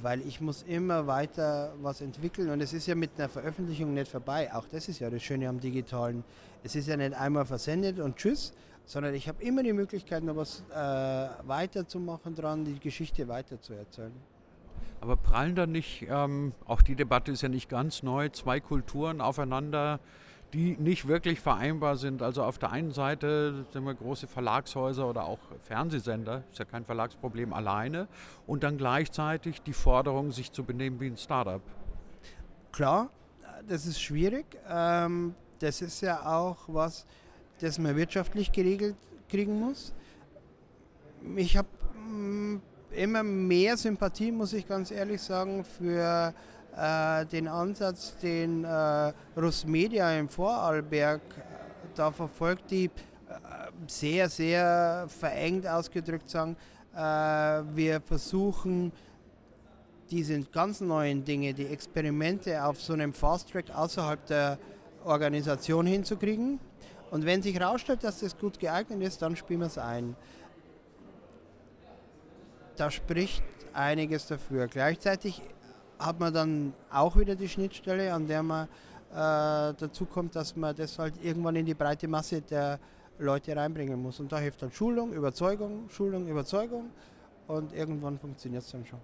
Weil 0.00 0.20
ich 0.22 0.40
muss 0.40 0.62
immer 0.62 1.06
weiter 1.06 1.74
was 1.82 2.00
entwickeln 2.00 2.50
und 2.50 2.60
es 2.62 2.72
ist 2.72 2.86
ja 2.86 2.94
mit 2.94 3.10
einer 3.18 3.28
Veröffentlichung 3.28 3.92
nicht 3.92 4.10
vorbei. 4.10 4.52
Auch 4.54 4.66
das 4.66 4.88
ist 4.88 4.98
ja 4.98 5.10
das 5.10 5.22
Schöne 5.22 5.48
am 5.48 5.60
Digitalen. 5.60 6.24
Es 6.62 6.74
ist 6.74 6.88
ja 6.88 6.96
nicht 6.96 7.14
einmal 7.14 7.44
versendet 7.44 7.98
und 7.98 8.16
tschüss, 8.16 8.54
sondern 8.86 9.14
ich 9.14 9.28
habe 9.28 9.42
immer 9.42 9.62
die 9.62 9.72
Möglichkeit, 9.72 10.24
noch 10.24 10.36
was 10.36 10.62
äh, 10.70 11.28
weiterzumachen 11.46 12.34
dran, 12.34 12.64
die 12.64 12.78
Geschichte 12.78 13.28
weiterzuerzählen. 13.28 14.12
Aber 15.00 15.16
prallen 15.16 15.54
da 15.54 15.66
nicht, 15.66 16.06
ähm, 16.08 16.52
auch 16.64 16.80
die 16.80 16.94
Debatte 16.94 17.30
ist 17.32 17.42
ja 17.42 17.50
nicht 17.50 17.68
ganz 17.68 18.02
neu, 18.02 18.30
zwei 18.30 18.60
Kulturen 18.60 19.20
aufeinander, 19.20 20.00
die 20.54 20.76
nicht 20.78 21.08
wirklich 21.08 21.40
vereinbar 21.40 21.96
sind. 21.96 22.22
Also 22.22 22.44
auf 22.44 22.58
der 22.58 22.70
einen 22.70 22.92
Seite 22.92 23.66
sind 23.72 23.84
wir 23.84 23.94
große 23.94 24.28
Verlagshäuser 24.28 25.08
oder 25.08 25.24
auch 25.24 25.40
Fernsehsender, 25.64 26.44
ist 26.52 26.60
ja 26.60 26.64
kein 26.64 26.84
Verlagsproblem 26.84 27.52
alleine, 27.52 28.06
und 28.46 28.62
dann 28.62 28.78
gleichzeitig 28.78 29.62
die 29.62 29.72
Forderung, 29.72 30.30
sich 30.30 30.52
zu 30.52 30.62
benehmen 30.62 31.00
wie 31.00 31.08
ein 31.08 31.16
Startup. 31.16 31.60
Klar, 32.70 33.10
das 33.68 33.84
ist 33.84 34.00
schwierig. 34.00 34.46
Ähm, 34.68 35.34
das 35.58 35.82
ist 35.82 36.00
ja 36.02 36.24
auch 36.24 36.58
was, 36.68 37.04
das 37.58 37.78
man 37.78 37.96
wirtschaftlich 37.96 38.52
geregelt 38.52 38.96
kriegen 39.28 39.58
muss. 39.58 39.92
Ich 41.34 41.56
habe 41.56 41.68
mm, 41.96 42.60
immer 42.92 43.24
mehr 43.24 43.76
Sympathie, 43.76 44.30
muss 44.30 44.52
ich 44.52 44.68
ganz 44.68 44.92
ehrlich 44.92 45.20
sagen, 45.20 45.64
für 45.64 46.32
äh, 46.76 47.26
den 47.26 47.48
Ansatz, 47.48 48.16
den 48.16 48.64
äh, 48.64 49.12
Russmedia 49.36 50.12
im 50.18 50.28
Vorarlberg 50.28 51.20
äh, 51.20 51.40
da 51.94 52.10
verfolgt, 52.10 52.70
die 52.70 52.86
äh, 52.86 52.90
sehr, 53.86 54.28
sehr 54.28 55.06
verengt 55.08 55.66
ausgedrückt 55.66 56.28
sagen, 56.28 56.56
äh, 56.94 56.98
wir 56.98 58.00
versuchen 58.00 58.92
diese 60.10 60.40
ganz 60.42 60.80
neuen 60.80 61.24
Dinge, 61.24 61.54
die 61.54 61.66
Experimente 61.66 62.62
auf 62.64 62.80
so 62.80 62.92
einem 62.92 63.12
Fast 63.12 63.50
Track 63.50 63.70
außerhalb 63.74 64.26
der 64.26 64.58
Organisation 65.04 65.86
hinzukriegen. 65.86 66.60
Und 67.10 67.24
wenn 67.24 67.42
sich 67.42 67.58
herausstellt, 67.58 68.02
dass 68.04 68.20
das 68.20 68.36
gut 68.36 68.58
geeignet 68.58 69.02
ist, 69.02 69.22
dann 69.22 69.36
spielen 69.36 69.60
wir 69.60 69.66
es 69.66 69.78
ein. 69.78 70.16
Da 72.76 72.90
spricht 72.90 73.42
einiges 73.72 74.26
dafür. 74.26 74.66
Gleichzeitig 74.66 75.40
hat 76.04 76.20
man 76.20 76.32
dann 76.32 76.74
auch 76.90 77.16
wieder 77.16 77.34
die 77.34 77.48
Schnittstelle, 77.48 78.12
an 78.12 78.26
der 78.26 78.42
man 78.42 78.68
äh, 79.12 79.74
dazu 79.78 80.06
kommt, 80.06 80.34
dass 80.34 80.56
man 80.56 80.74
das 80.74 80.98
halt 80.98 81.14
irgendwann 81.22 81.56
in 81.56 81.66
die 81.66 81.74
breite 81.74 82.08
Masse 82.08 82.42
der 82.42 82.78
Leute 83.18 83.56
reinbringen 83.56 84.00
muss. 84.00 84.20
Und 84.20 84.32
da 84.32 84.38
hilft 84.38 84.62
dann 84.62 84.72
Schulung, 84.72 85.12
Überzeugung, 85.12 85.88
Schulung, 85.88 86.28
Überzeugung 86.28 86.90
und 87.46 87.72
irgendwann 87.72 88.18
funktioniert 88.18 88.62
es 88.62 88.70
dann 88.70 88.84
schon. 88.84 88.98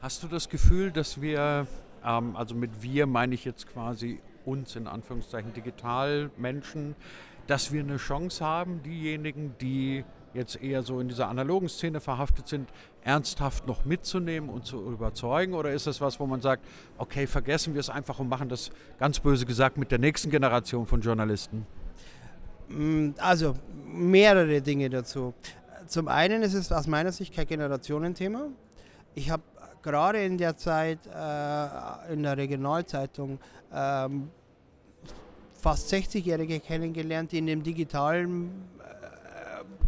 Hast 0.00 0.22
du 0.22 0.28
das 0.28 0.48
Gefühl, 0.48 0.90
dass 0.90 1.20
wir, 1.20 1.66
ähm, 2.04 2.36
also 2.36 2.54
mit 2.54 2.82
wir 2.82 3.06
meine 3.06 3.34
ich 3.34 3.44
jetzt 3.44 3.66
quasi 3.66 4.20
uns 4.44 4.76
in 4.76 4.86
Anführungszeichen 4.86 5.54
Digitalmenschen, 5.54 6.94
dass 7.46 7.72
wir 7.72 7.80
eine 7.80 7.96
Chance 7.96 8.44
haben, 8.44 8.82
diejenigen, 8.82 9.54
die 9.60 10.04
jetzt 10.34 10.62
eher 10.62 10.82
so 10.82 11.00
in 11.00 11.08
dieser 11.08 11.28
analogen 11.28 11.68
Szene 11.68 12.00
verhaftet 12.00 12.48
sind, 12.48 12.68
ernsthaft 13.02 13.66
noch 13.66 13.84
mitzunehmen 13.84 14.50
und 14.50 14.66
zu 14.66 14.80
überzeugen? 14.90 15.54
Oder 15.54 15.72
ist 15.72 15.86
das 15.86 16.00
was, 16.00 16.20
wo 16.20 16.26
man 16.26 16.40
sagt, 16.40 16.64
okay, 16.98 17.26
vergessen 17.26 17.74
wir 17.74 17.80
es 17.80 17.90
einfach 17.90 18.18
und 18.18 18.28
machen 18.28 18.48
das 18.48 18.70
ganz 18.98 19.20
böse 19.20 19.46
gesagt 19.46 19.76
mit 19.76 19.90
der 19.90 19.98
nächsten 19.98 20.30
Generation 20.30 20.86
von 20.86 21.00
Journalisten? 21.00 21.66
Mm, 22.68 23.10
also 23.18 23.54
mehrere 23.86 24.60
Dinge 24.60 24.90
dazu. 24.90 25.34
Zum 25.86 26.08
einen 26.08 26.42
ist 26.42 26.54
es 26.54 26.72
aus 26.72 26.86
meiner 26.86 27.12
Sicht 27.12 27.34
kein 27.34 27.46
Generationenthema. 27.46 28.48
Ich 29.14 29.30
habe 29.30 29.42
gerade 29.82 30.24
in 30.24 30.38
der 30.38 30.56
Zeit 30.56 30.98
äh, 31.06 32.12
in 32.12 32.22
der 32.22 32.36
Regionalzeitung 32.36 33.38
ähm, 33.72 34.30
fast 35.52 35.92
60-Jährige 35.92 36.60
kennengelernt, 36.60 37.32
die 37.32 37.38
in 37.38 37.46
dem 37.46 37.62
digitalen 37.62 38.50
äh, 38.78 39.03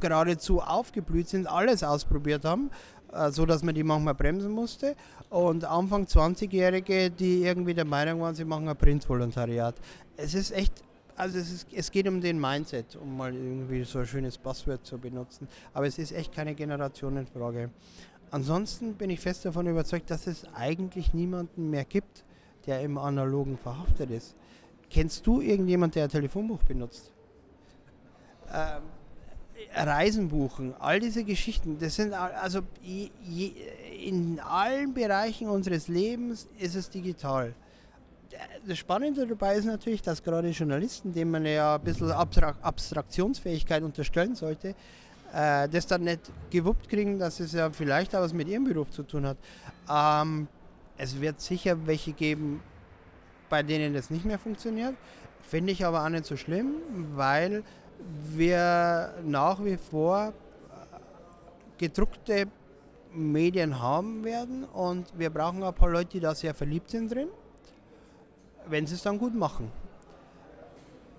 geradezu 0.01 0.61
aufgeblüht 0.61 1.29
sind, 1.29 1.47
alles 1.47 1.83
ausprobiert 1.83 2.45
haben, 2.45 2.71
äh, 3.13 3.31
so 3.31 3.47
dass 3.47 3.63
man 3.63 3.75
die 3.75 3.85
manchmal 3.85 4.15
bremsen 4.15 4.53
musste. 4.53 4.95
Und 5.31 5.65
Anfang 5.65 6.05
20-Jährige, 6.05 7.11
die 7.11 7.43
irgendwie 7.43 7.75
der 7.75 7.85
Meinung 7.85 8.21
waren, 8.21 8.35
sie 8.35 8.45
machen 8.45 8.69
ein 8.69 8.77
Printvolontariat. 8.77 9.75
Es 10.17 10.35
ist 10.35 10.53
echt 10.53 10.85
also 11.17 11.39
es, 11.39 11.51
ist, 11.51 11.69
es, 11.73 11.91
geht 11.91 12.07
um 12.09 12.21
den 12.21 12.39
Mindset, 12.39 12.95
um 12.97 13.17
mal 13.17 13.35
irgendwie 13.35 13.85
so 13.85 14.01
ein 14.01 14.07
schönes 14.07 14.37
Passwort 14.37 14.85
zu 14.85 14.99
benutzen. 14.99 15.49
Aber 15.73 15.87
es 15.87 15.99
ist 15.99 16.13
echt 16.13 16.35
keine 16.35 16.55
Generationenfrage. 16.55 17.71
Ansonsten 18.31 18.95
bin 18.95 19.11
ich 19.11 19.21
fest 19.21 19.45
davon 19.45 19.67
überzeugt, 19.67 20.11
dass 20.11 20.27
es 20.27 20.47
eigentlich 20.55 21.15
niemanden 21.15 21.71
mehr 21.71 21.85
gibt, 21.85 22.25
der 22.67 22.83
im 22.83 22.99
Analogen 22.99 23.57
verhaftet 23.57 24.11
ist. 24.11 24.37
Kennst 24.91 25.27
du 25.27 25.41
irgendjemand, 25.41 25.95
der 25.95 26.05
ein 26.05 26.11
Telefonbuch 26.11 26.63
benutzt? 26.65 27.13
Ähm, 28.53 28.83
Reisen 29.75 30.29
buchen, 30.29 30.75
all 30.79 31.01
diese 31.01 31.25
Geschichten, 31.25 31.79
das 31.79 31.97
sind 31.97 32.13
also 32.13 32.61
in 34.05 34.41
allen 34.41 34.95
Bereichen 34.95 35.49
unseres 35.49 35.89
Lebens 35.89 36.49
ist 36.59 36.75
es 36.75 36.89
digital. 36.89 37.55
Das 38.67 38.79
Spannende 38.79 39.27
dabei 39.27 39.57
ist 39.57 39.65
natürlich, 39.65 40.03
dass 40.03 40.23
gerade 40.23 40.49
Journalisten, 40.49 41.13
denen 41.13 41.31
man 41.31 41.47
ja 41.47 41.77
ein 41.77 41.83
bisschen 41.83 42.11
Abstraktionsfähigkeit 42.11 43.83
unterstellen 43.83 44.35
sollte, 44.35 44.75
äh, 45.33 45.69
das 45.69 45.87
dann 45.87 46.05
nicht 46.05 46.21
gewuppt 46.51 46.89
kriegen, 46.89 47.19
dass 47.19 47.41
es 47.41 47.53
ja 47.53 47.71
vielleicht 47.71 48.15
auch 48.15 48.21
was 48.21 48.33
mit 48.33 48.49
ihrem 48.49 48.65
Beruf 48.65 48.91
zu 48.91 49.03
tun 49.03 49.27
hat. 49.27 49.37
Ähm, 49.91 50.49
es 50.99 51.21
wird 51.21 51.41
sicher 51.41 51.87
welche 51.87 52.13
geben, 52.13 52.61
bei 53.49 53.63
denen 53.63 53.95
das 53.95 54.11
nicht 54.11 54.25
mehr 54.25 54.39
funktioniert. 54.39 54.95
Finde 55.43 55.73
ich 55.73 55.85
aber 55.85 56.05
auch 56.05 56.09
nicht 56.09 56.27
so 56.27 56.37
schlimm, 56.37 56.75
weil 57.15 57.63
wir 58.35 59.15
nach 59.25 59.65
wie 59.65 59.77
vor 59.77 60.33
gedruckte 61.79 62.47
Medien 63.13 63.81
haben 63.81 64.25
werden 64.25 64.65
und 64.65 65.07
wir 65.19 65.31
brauchen 65.31 65.63
ein 65.63 65.75
paar 65.75 65.91
Leute, 65.91 66.11
die 66.11 66.21
da 66.21 66.35
sehr 66.35 66.55
verliebt 66.55 66.91
sind 66.91 67.13
drin, 67.13 67.29
wenn 68.69 68.87
sie 68.87 68.95
es 68.95 69.03
dann 69.03 69.19
gut 69.19 69.35
machen. 69.35 69.71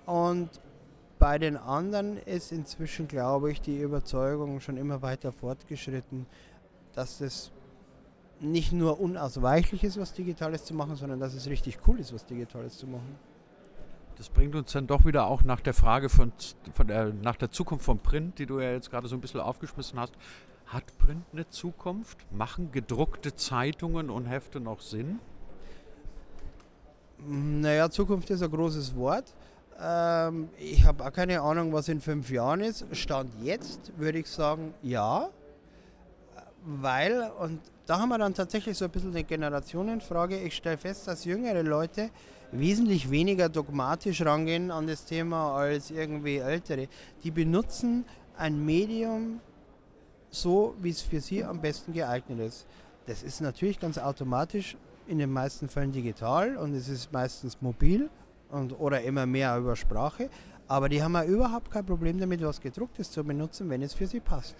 Und 0.06 0.48
bei 1.18 1.38
den 1.38 1.56
anderen 1.56 2.16
ist 2.18 2.52
inzwischen, 2.52 3.08
glaube 3.08 3.50
ich, 3.50 3.60
die 3.60 3.80
Überzeugung 3.80 4.60
schon 4.60 4.76
immer 4.76 5.02
weiter 5.02 5.32
fortgeschritten, 5.32 6.26
dass 6.94 7.20
es 7.20 7.50
nicht 8.40 8.72
nur 8.72 9.00
unausweichlich 9.00 9.82
ist, 9.82 9.98
was 9.98 10.12
Digitales 10.12 10.64
zu 10.64 10.74
machen, 10.74 10.94
sondern 10.94 11.18
dass 11.18 11.34
es 11.34 11.48
richtig 11.48 11.78
cool 11.86 11.98
ist, 11.98 12.14
was 12.14 12.24
Digitales 12.24 12.78
zu 12.78 12.86
machen. 12.86 13.16
Das 14.18 14.28
bringt 14.28 14.56
uns 14.56 14.72
dann 14.72 14.88
doch 14.88 15.04
wieder 15.04 15.28
auch 15.28 15.44
nach 15.44 15.60
der 15.60 15.74
Frage 15.74 16.08
von, 16.08 16.32
von 16.74 16.88
der, 16.88 17.12
nach 17.12 17.36
der 17.36 17.52
Zukunft 17.52 17.84
von 17.84 18.00
Print, 18.00 18.40
die 18.40 18.46
du 18.46 18.58
ja 18.58 18.72
jetzt 18.72 18.90
gerade 18.90 19.06
so 19.06 19.14
ein 19.14 19.20
bisschen 19.20 19.40
aufgeschmissen 19.40 19.98
hast. 19.98 20.12
Hat 20.66 20.98
Print 20.98 21.24
eine 21.32 21.48
Zukunft? 21.48 22.18
Machen 22.32 22.72
gedruckte 22.72 23.34
Zeitungen 23.36 24.10
und 24.10 24.26
Hefte 24.26 24.58
noch 24.58 24.80
Sinn? 24.80 25.20
Naja, 27.26 27.90
Zukunft 27.90 28.28
ist 28.30 28.42
ein 28.42 28.50
großes 28.50 28.96
Wort. 28.96 29.34
Ähm, 29.80 30.48
ich 30.58 30.84
habe 30.84 31.04
auch 31.04 31.12
keine 31.12 31.40
Ahnung, 31.40 31.72
was 31.72 31.88
in 31.88 32.00
fünf 32.00 32.28
Jahren 32.28 32.60
ist. 32.60 32.84
Stand 32.92 33.30
jetzt 33.40 33.92
würde 33.96 34.18
ich 34.18 34.28
sagen, 34.28 34.74
ja. 34.82 35.28
Weil, 36.64 37.30
und 37.38 37.60
da 37.88 37.98
haben 37.98 38.10
wir 38.10 38.18
dann 38.18 38.34
tatsächlich 38.34 38.76
so 38.76 38.84
ein 38.84 38.90
bisschen 38.90 39.12
eine 39.12 39.24
Generationenfrage. 39.24 40.38
Ich 40.40 40.56
stelle 40.56 40.76
fest, 40.76 41.08
dass 41.08 41.24
jüngere 41.24 41.62
Leute 41.62 42.10
wesentlich 42.52 43.10
weniger 43.10 43.48
dogmatisch 43.48 44.20
rangehen 44.20 44.70
an 44.70 44.86
das 44.86 45.06
Thema 45.06 45.56
als 45.56 45.90
irgendwie 45.90 46.36
ältere. 46.36 46.88
Die 47.24 47.30
benutzen 47.30 48.04
ein 48.36 48.62
Medium 48.62 49.40
so, 50.28 50.74
wie 50.82 50.90
es 50.90 51.00
für 51.00 51.20
sie 51.20 51.42
am 51.42 51.62
besten 51.62 51.94
geeignet 51.94 52.40
ist. 52.40 52.66
Das 53.06 53.22
ist 53.22 53.40
natürlich 53.40 53.80
ganz 53.80 53.96
automatisch 53.96 54.76
in 55.06 55.18
den 55.18 55.32
meisten 55.32 55.70
Fällen 55.70 55.90
digital 55.90 56.58
und 56.58 56.74
es 56.74 56.90
ist 56.90 57.10
meistens 57.10 57.62
mobil 57.62 58.10
und, 58.50 58.78
oder 58.78 59.00
immer 59.00 59.24
mehr 59.24 59.56
über 59.56 59.76
Sprache. 59.76 60.28
Aber 60.66 60.90
die 60.90 61.02
haben 61.02 61.14
ja 61.14 61.24
überhaupt 61.24 61.70
kein 61.70 61.86
Problem 61.86 62.18
damit, 62.20 62.42
was 62.42 62.60
gedrucktes 62.60 63.10
zu 63.10 63.24
benutzen, 63.24 63.70
wenn 63.70 63.80
es 63.80 63.94
für 63.94 64.06
sie 64.06 64.20
passt. 64.20 64.56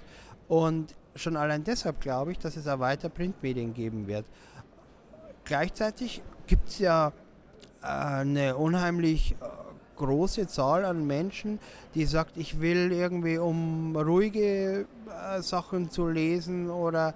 Und 0.48 0.94
schon 1.18 1.36
allein 1.36 1.64
deshalb 1.64 2.00
glaube 2.00 2.32
ich, 2.32 2.38
dass 2.38 2.56
es 2.56 2.66
auch 2.66 2.78
weiter 2.78 3.08
Printmedien 3.08 3.74
geben 3.74 4.06
wird. 4.06 4.24
Gleichzeitig 5.44 6.22
gibt 6.46 6.68
es 6.68 6.78
ja 6.78 7.12
äh, 7.82 7.86
eine 7.86 8.56
unheimlich 8.56 9.32
äh, 9.32 9.46
große 9.96 10.46
Zahl 10.46 10.84
an 10.84 11.06
Menschen, 11.06 11.58
die 11.94 12.04
sagt, 12.04 12.36
ich 12.36 12.60
will 12.60 12.92
irgendwie, 12.92 13.38
um 13.38 13.96
ruhige 13.96 14.86
äh, 15.08 15.42
Sachen 15.42 15.90
zu 15.90 16.08
lesen 16.08 16.70
oder 16.70 17.14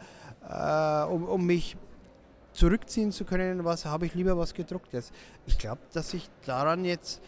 um, 1.08 1.24
um 1.24 1.46
mich 1.46 1.76
zurückziehen 2.52 3.12
zu 3.12 3.24
können, 3.24 3.64
was 3.64 3.84
habe 3.84 4.06
ich 4.06 4.14
lieber 4.14 4.36
was 4.36 4.54
gedrucktes. 4.54 5.12
Ich 5.46 5.56
glaube, 5.56 5.80
dass 5.92 6.10
sich 6.10 6.28
daran 6.44 6.84
jetzt 6.84 7.22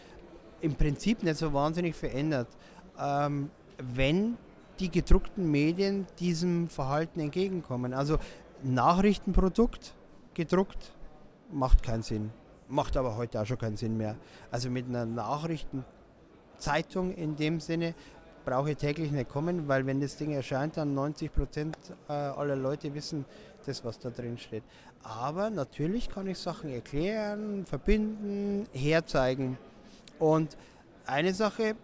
im 0.61 0.75
Prinzip 0.75 1.23
nicht 1.23 1.37
so 1.37 1.53
wahnsinnig 1.53 1.95
verändert. 1.95 2.49
Ähm, 2.99 3.51
wenn 3.79 4.37
die 4.81 4.91
gedruckten 4.91 5.51
Medien 5.51 6.07
diesem 6.19 6.69
Verhalten 6.69 7.21
entgegenkommen. 7.21 7.95
Also 7.95 8.19
Nachrichtenprodukt 8.63 9.95
gedruckt 10.35 10.93
macht 11.53 11.83
keinen 11.83 12.03
Sinn. 12.03 12.31
Macht 12.69 12.97
aber 12.97 13.17
heute 13.17 13.41
auch 13.41 13.47
schon 13.47 13.59
keinen 13.59 13.77
Sinn 13.77 13.97
mehr. 13.97 14.17
Also 14.51 14.71
mit 14.71 14.89
einer 14.89 15.05
Nachrichtenzeitung 15.05 17.15
in 17.15 17.37
dem 17.37 17.61
Sinne 17.61 17.95
brauche 18.45 18.73
ich 18.73 18.77
täglich 18.77 19.11
nicht 19.11 19.31
kommen, 19.31 19.69
weil 19.69 19.87
wenn 19.87 20.01
das 20.01 20.17
Ding 20.17 20.33
erscheint, 20.33 20.77
dann 20.77 20.95
90 20.95 21.33
Prozent 21.33 21.77
äh, 22.09 22.13
aller 22.13 22.57
Leute 22.57 22.93
wissen 22.95 23.25
das, 23.67 23.85
was 23.85 23.99
da 23.99 24.11
drin 24.11 24.39
steht. 24.39 24.63
Aber 25.03 25.51
natürlich 25.51 26.09
kann 26.09 26.27
ich 26.27 26.39
Sachen 26.39 26.71
erklären, 26.71 27.67
verbinden, 27.67 28.67
herzeigen. 28.73 29.59
Und 30.19 30.57
eine 31.07 31.35
Sache 31.35 31.75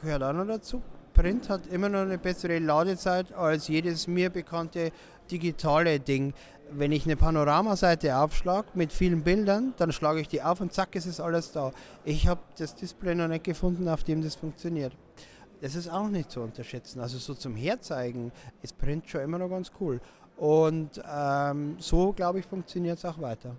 gehört 0.00 0.22
auch 0.22 0.32
noch 0.32 0.46
dazu. 0.46 0.82
Print 1.20 1.50
hat 1.50 1.66
immer 1.66 1.90
noch 1.90 2.00
eine 2.00 2.16
bessere 2.16 2.58
Ladezeit 2.60 3.30
als 3.34 3.68
jedes 3.68 4.06
mir 4.06 4.30
bekannte 4.30 4.90
digitale 5.30 6.00
Ding. 6.00 6.32
Wenn 6.70 6.92
ich 6.92 7.04
eine 7.04 7.16
Panoramaseite 7.16 8.16
aufschlage 8.16 8.68
mit 8.72 8.90
vielen 8.90 9.22
Bildern, 9.22 9.74
dann 9.76 9.92
schlage 9.92 10.20
ich 10.20 10.28
die 10.28 10.40
auf 10.40 10.62
und 10.62 10.72
zack, 10.72 10.94
ist 10.94 11.04
es 11.04 11.20
alles 11.20 11.52
da. 11.52 11.72
Ich 12.06 12.26
habe 12.26 12.40
das 12.56 12.74
Display 12.74 13.14
noch 13.14 13.28
nicht 13.28 13.44
gefunden, 13.44 13.86
auf 13.90 14.02
dem 14.02 14.22
das 14.22 14.34
funktioniert. 14.34 14.96
Das 15.60 15.74
ist 15.74 15.90
auch 15.90 16.08
nicht 16.08 16.30
zu 16.30 16.40
unterschätzen. 16.40 17.00
Also 17.00 17.18
so 17.18 17.34
zum 17.34 17.54
Herzeigen 17.54 18.32
ist 18.62 18.78
Print 18.78 19.06
schon 19.06 19.20
immer 19.20 19.36
noch 19.36 19.50
ganz 19.50 19.70
cool. 19.78 20.00
Und 20.38 21.02
ähm, 21.06 21.76
so, 21.80 22.14
glaube 22.14 22.38
ich, 22.38 22.46
funktioniert 22.46 22.96
es 22.96 23.04
auch 23.04 23.20
weiter. 23.20 23.54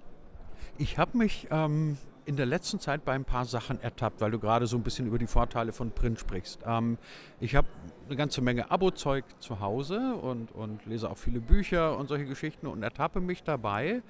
Ich 0.80 0.98
habe 0.98 1.16
mich 1.16 1.48
ähm, 1.52 2.00
in 2.26 2.36
der 2.36 2.46
letzten 2.46 2.80
Zeit 2.80 3.04
bei 3.06 3.14
ein 3.14 3.26
paar 3.26 3.46
Sachen 3.46 3.80
ertappt, 3.82 4.22
weil 4.22 4.32
du 4.32 4.40
gerade 4.40 4.68
so 4.68 4.78
ein 4.78 4.84
bisschen 4.84 5.08
über 5.08 5.18
die 5.18 5.28
Vorteile 5.28 5.72
von 5.72 5.92
Print 5.92 6.20
sprichst. 6.20 6.62
Ähm, 6.66 6.98
ich 7.40 7.56
habe 7.56 7.68
eine 8.08 8.16
ganze 8.16 8.42
Menge 8.42 8.70
Abo-Zeug 8.72 9.26
zu 9.40 9.60
Hause 9.60 10.16
und, 10.16 10.52
und 10.52 10.86
lese 10.86 11.10
auch 11.10 11.18
viele 11.18 11.40
Bücher 11.40 11.98
und 11.98 12.08
solche 12.08 12.26
Geschichten 12.26 12.68
und 12.68 12.84
ertappe 12.84 13.22
mich 13.22 13.44
dabei, 13.44 14.02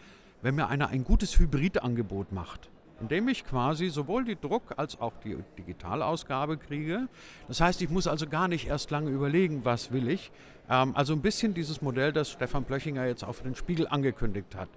wenn 0.42 0.56
mir 0.56 0.68
einer 0.68 0.90
ein 0.90 1.04
gutes 1.04 1.38
Hybridangebot 1.40 2.32
macht 2.32 2.70
indem 3.02 3.28
ich 3.28 3.44
quasi 3.44 3.90
sowohl 3.90 4.24
die 4.24 4.40
Druck- 4.40 4.76
als 4.78 5.00
auch 5.02 5.14
die 5.24 5.36
Digitalausgabe 5.58 6.58
kriege. 6.58 7.08
Das 7.48 7.60
heißt, 7.60 7.82
ich 7.82 7.90
muss 7.90 8.08
also 8.08 8.28
gar 8.28 8.48
nicht 8.48 8.68
erst 8.68 8.92
lange 8.92 9.10
überlegen, 9.10 9.66
was 9.66 9.92
will 9.92 10.08
ich. 10.08 10.32
Ähm, 10.70 10.96
also 10.96 11.14
ein 11.14 11.22
bisschen 11.22 11.54
dieses 11.54 11.82
Modell, 11.82 12.14
das 12.14 12.30
Stefan 12.30 12.64
Plöchinger 12.64 13.06
jetzt 13.06 13.24
auch 13.24 13.34
für 13.34 13.44
den 13.44 13.56
Spiegel 13.56 13.88
angekündigt 13.88 14.56
hat. 14.56 14.70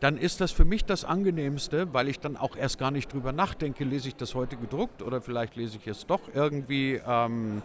Dann 0.00 0.16
ist 0.16 0.40
das 0.40 0.50
für 0.50 0.64
mich 0.64 0.84
das 0.84 1.04
angenehmste, 1.04 1.92
weil 1.92 2.08
ich 2.08 2.18
dann 2.18 2.36
auch 2.36 2.56
erst 2.56 2.78
gar 2.78 2.90
nicht 2.90 3.12
drüber 3.12 3.32
nachdenke, 3.32 3.84
lese 3.84 4.08
ich 4.08 4.16
das 4.16 4.34
heute 4.34 4.56
gedruckt 4.56 5.02
oder 5.02 5.20
vielleicht 5.20 5.56
lese 5.56 5.76
ich 5.76 5.86
es 5.86 6.06
doch 6.06 6.22
irgendwie. 6.34 7.00
Ähm, 7.06 7.62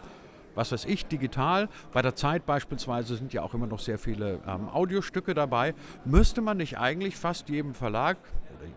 was 0.55 0.71
weiß 0.71 0.85
ich, 0.85 1.05
digital. 1.05 1.69
Bei 1.91 2.01
der 2.01 2.15
Zeit 2.15 2.45
beispielsweise 2.45 3.15
sind 3.17 3.33
ja 3.33 3.43
auch 3.43 3.53
immer 3.53 3.67
noch 3.67 3.79
sehr 3.79 3.99
viele 3.99 4.39
ähm, 4.47 4.69
Audiostücke 4.69 5.33
dabei. 5.33 5.75
Müsste 6.05 6.41
man 6.41 6.57
nicht 6.57 6.77
eigentlich 6.77 7.17
fast 7.17 7.49
jedem 7.49 7.73
Verlag, 7.73 8.17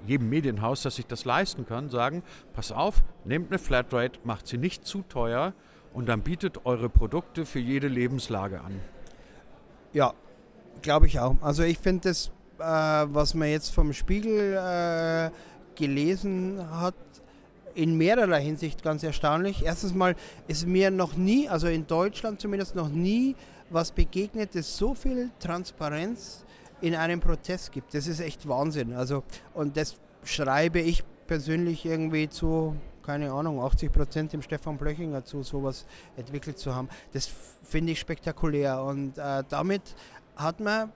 jedem 0.06 0.28
Medienhaus, 0.28 0.82
das 0.82 0.96
sich 0.96 1.06
das 1.06 1.24
leisten 1.24 1.66
kann, 1.66 1.88
sagen, 1.88 2.22
pass 2.52 2.72
auf, 2.72 3.02
nehmt 3.24 3.50
eine 3.50 3.58
Flatrate, 3.58 4.18
macht 4.24 4.46
sie 4.46 4.58
nicht 4.58 4.84
zu 4.84 5.02
teuer 5.02 5.54
und 5.94 6.08
dann 6.08 6.22
bietet 6.22 6.66
eure 6.66 6.88
Produkte 6.88 7.46
für 7.46 7.60
jede 7.60 7.88
Lebenslage 7.88 8.60
an. 8.60 8.80
Ja, 9.92 10.14
glaube 10.82 11.06
ich 11.06 11.20
auch. 11.20 11.36
Also 11.40 11.62
ich 11.62 11.78
finde 11.78 12.08
das, 12.08 12.30
äh, 12.58 12.62
was 12.62 13.34
man 13.34 13.48
jetzt 13.48 13.70
vom 13.70 13.92
Spiegel 13.92 14.54
äh, 14.54 15.30
gelesen 15.76 16.58
hat, 16.70 16.94
in 17.74 17.96
mehrerlei 17.96 18.42
Hinsicht 18.42 18.82
ganz 18.82 19.02
erstaunlich. 19.02 19.64
Erstens 19.64 19.94
mal 19.94 20.16
ist 20.48 20.66
mir 20.66 20.90
noch 20.90 21.16
nie, 21.16 21.48
also 21.48 21.68
in 21.68 21.86
Deutschland 21.86 22.40
zumindest 22.40 22.74
noch 22.74 22.88
nie, 22.88 23.36
was 23.70 23.92
begegnet, 23.92 24.54
das 24.54 24.76
so 24.76 24.94
viel 24.94 25.30
Transparenz 25.38 26.44
in 26.80 26.94
einem 26.94 27.20
Protest 27.20 27.72
gibt. 27.72 27.94
Das 27.94 28.06
ist 28.06 28.20
echt 28.20 28.48
Wahnsinn. 28.48 28.92
Also, 28.94 29.22
und 29.54 29.76
das 29.76 29.96
schreibe 30.24 30.80
ich 30.80 31.04
persönlich 31.26 31.84
irgendwie 31.84 32.28
zu, 32.28 32.74
keine 33.04 33.30
Ahnung, 33.32 33.60
80 33.60 33.92
Prozent 33.92 34.32
dem 34.32 34.42
Stefan 34.42 34.76
Blöchinger 34.76 35.24
zu, 35.24 35.42
sowas 35.42 35.86
entwickelt 36.16 36.58
zu 36.58 36.74
haben. 36.74 36.88
Das 37.12 37.30
finde 37.62 37.92
ich 37.92 38.00
spektakulär. 38.00 38.82
Und 38.82 39.18
äh, 39.18 39.44
damit 39.48 39.82
hat 40.36 40.60
man 40.60 40.92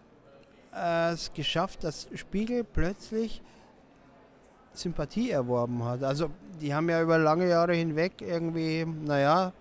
es 0.73 1.32
geschafft, 1.32 1.85
dass 1.85 2.08
Spiegel 2.15 2.65
plötzlich 2.65 3.43
Sympathie 4.73 5.30
erworben 5.30 5.85
hat. 5.85 6.02
Also 6.02 6.30
die 6.61 6.75
haben 6.75 6.89
ja 6.89 7.02
über 7.02 7.19
lange 7.19 7.49
Jahre 7.49 7.75
hinweg 7.75 8.23
irgendwie, 8.23 8.87
naja, 8.87 9.52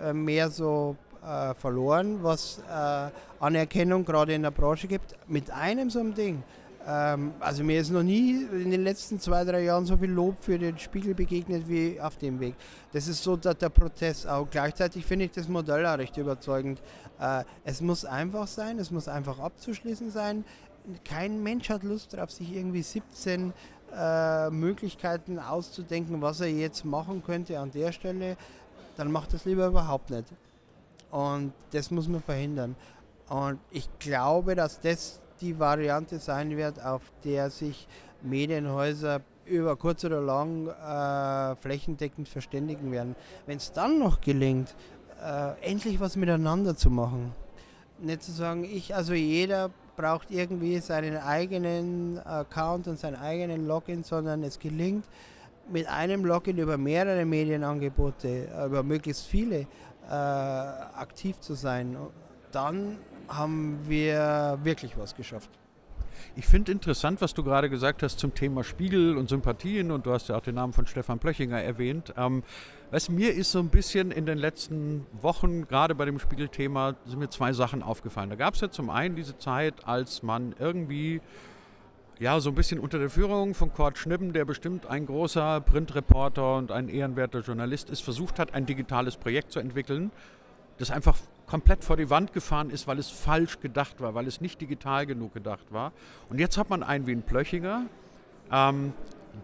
äh, 0.00 0.12
mehr 0.12 0.50
so 0.50 0.96
äh, 1.24 1.54
verloren, 1.54 2.22
was 2.22 2.62
äh, 2.70 3.10
Anerkennung 3.40 4.04
gerade 4.04 4.34
in 4.34 4.42
der 4.42 4.50
Branche 4.50 4.86
gibt. 4.86 5.16
Mit 5.28 5.50
einem 5.50 5.90
so 5.90 6.00
einem 6.00 6.14
Ding. 6.14 6.42
Ähm, 6.86 7.34
also 7.40 7.64
mir 7.64 7.80
ist 7.80 7.90
noch 7.90 8.02
nie 8.02 8.44
in 8.44 8.70
den 8.70 8.84
letzten 8.84 9.18
zwei, 9.18 9.44
drei 9.44 9.64
Jahren 9.64 9.86
so 9.86 9.96
viel 9.96 10.10
Lob 10.10 10.36
für 10.40 10.58
den 10.58 10.78
Spiegel 10.78 11.14
begegnet 11.14 11.68
wie 11.68 12.00
auf 12.00 12.16
dem 12.16 12.38
Weg. 12.38 12.54
Das 12.92 13.08
ist 13.08 13.22
so 13.22 13.36
der, 13.36 13.54
der 13.54 13.70
Protest 13.70 14.28
auch. 14.28 14.46
Gleichzeitig 14.48 15.04
finde 15.04 15.24
ich 15.24 15.32
das 15.32 15.48
Modell 15.48 15.84
auch 15.86 15.98
recht 15.98 16.16
überzeugend. 16.16 16.80
Äh, 17.18 17.44
es 17.64 17.80
muss 17.80 18.04
einfach 18.04 18.46
sein, 18.46 18.78
es 18.78 18.90
muss 18.90 19.08
einfach 19.08 19.38
abzuschließen 19.38 20.10
sein. 20.10 20.44
Kein 21.04 21.42
Mensch 21.42 21.68
hat 21.68 21.82
Lust 21.82 22.12
darauf, 22.12 22.30
sich 22.30 22.54
irgendwie 22.54 22.82
17 22.82 23.52
äh, 23.96 24.50
Möglichkeiten 24.50 25.38
auszudenken, 25.38 26.22
was 26.22 26.40
er 26.40 26.48
jetzt 26.48 26.84
machen 26.84 27.22
könnte 27.24 27.58
an 27.58 27.70
der 27.72 27.92
Stelle, 27.92 28.36
dann 28.96 29.10
macht 29.10 29.32
das 29.32 29.44
lieber 29.44 29.66
überhaupt 29.66 30.10
nicht. 30.10 30.26
Und 31.10 31.52
das 31.72 31.90
muss 31.90 32.06
man 32.08 32.22
verhindern. 32.22 32.76
Und 33.28 33.58
ich 33.70 33.88
glaube, 33.98 34.54
dass 34.54 34.80
das 34.80 35.20
die 35.40 35.58
Variante 35.58 36.18
sein 36.18 36.56
wird, 36.56 36.84
auf 36.84 37.02
der 37.24 37.50
sich 37.50 37.86
Medienhäuser 38.22 39.20
über 39.44 39.76
kurz 39.76 40.04
oder 40.04 40.20
lang 40.20 40.68
äh, 40.68 41.56
flächendeckend 41.56 42.28
verständigen 42.28 42.90
werden. 42.90 43.14
Wenn 43.46 43.58
es 43.58 43.72
dann 43.72 43.98
noch 43.98 44.20
gelingt, 44.20 44.74
äh, 45.22 45.52
endlich 45.60 46.00
was 46.00 46.16
miteinander 46.16 46.76
zu 46.76 46.90
machen, 46.90 47.32
nicht 47.98 48.22
zu 48.22 48.32
sagen, 48.32 48.64
ich, 48.64 48.94
also 48.94 49.14
jeder 49.14 49.70
braucht 49.96 50.30
irgendwie 50.30 50.78
seinen 50.80 51.16
eigenen 51.16 52.18
Account 52.18 52.88
und 52.88 52.98
seinen 52.98 53.16
eigenen 53.16 53.66
Login, 53.66 54.02
sondern 54.02 54.42
es 54.42 54.58
gelingt 54.58 55.04
mit 55.70 55.88
einem 55.88 56.24
Login 56.24 56.58
über 56.58 56.76
mehrere 56.76 57.24
Medienangebote, 57.24 58.48
über 58.66 58.82
möglichst 58.82 59.26
viele 59.26 59.66
äh, 60.08 60.12
aktiv 60.12 61.40
zu 61.40 61.54
sein. 61.54 61.96
Dann 62.52 62.98
haben 63.28 63.78
wir 63.86 64.58
wirklich 64.62 64.96
was 64.98 65.14
geschafft. 65.14 65.50
Ich 66.34 66.46
finde 66.46 66.72
interessant, 66.72 67.20
was 67.20 67.34
du 67.34 67.42
gerade 67.42 67.70
gesagt 67.70 68.02
hast 68.02 68.18
zum 68.18 68.34
Thema 68.34 68.64
Spiegel 68.64 69.16
und 69.16 69.28
Sympathien 69.28 69.90
und 69.90 70.06
du 70.06 70.12
hast 70.12 70.28
ja 70.28 70.36
auch 70.36 70.42
den 70.42 70.54
Namen 70.54 70.72
von 70.72 70.86
Stefan 70.86 71.18
Plöchinger 71.18 71.60
erwähnt. 71.60 72.14
Ähm, 72.16 72.42
was 72.90 73.08
mir 73.08 73.34
ist 73.34 73.52
so 73.52 73.58
ein 73.58 73.68
bisschen 73.68 74.10
in 74.10 74.26
den 74.26 74.38
letzten 74.38 75.06
Wochen, 75.20 75.66
gerade 75.66 75.94
bei 75.94 76.04
dem 76.04 76.18
Spiegelthema, 76.18 76.94
sind 77.04 77.18
mir 77.18 77.30
zwei 77.30 77.52
Sachen 77.52 77.82
aufgefallen. 77.82 78.30
Da 78.30 78.36
gab 78.36 78.54
es 78.54 78.60
ja 78.60 78.70
zum 78.70 78.90
einen 78.90 79.16
diese 79.16 79.38
Zeit, 79.38 79.86
als 79.86 80.22
man 80.22 80.54
irgendwie 80.58 81.20
ja, 82.18 82.40
so 82.40 82.50
ein 82.50 82.54
bisschen 82.54 82.78
unter 82.78 82.98
der 82.98 83.10
Führung 83.10 83.54
von 83.54 83.72
Kurt 83.72 83.98
Schnibben, 83.98 84.32
der 84.32 84.44
bestimmt 84.44 84.86
ein 84.86 85.06
großer 85.06 85.60
Printreporter 85.60 86.56
und 86.56 86.72
ein 86.72 86.88
ehrenwerter 86.88 87.40
Journalist 87.40 87.90
ist, 87.90 88.02
versucht 88.02 88.38
hat, 88.38 88.54
ein 88.54 88.64
digitales 88.64 89.16
Projekt 89.16 89.52
zu 89.52 89.60
entwickeln, 89.60 90.10
das 90.78 90.90
einfach 90.90 91.16
komplett 91.46 91.84
vor 91.84 91.96
die 91.96 92.10
Wand 92.10 92.32
gefahren 92.32 92.70
ist, 92.70 92.86
weil 92.86 92.98
es 92.98 93.08
falsch 93.08 93.60
gedacht 93.60 94.00
war, 94.00 94.14
weil 94.14 94.26
es 94.26 94.40
nicht 94.40 94.60
digital 94.60 95.06
genug 95.06 95.34
gedacht 95.34 95.72
war. 95.72 95.92
Und 96.28 96.38
jetzt 96.38 96.58
hat 96.58 96.70
man 96.70 96.82
einen 96.82 97.06
wie 97.06 97.12
ein 97.12 97.22
Plöchinger, 97.22 97.86
ähm, 98.50 98.92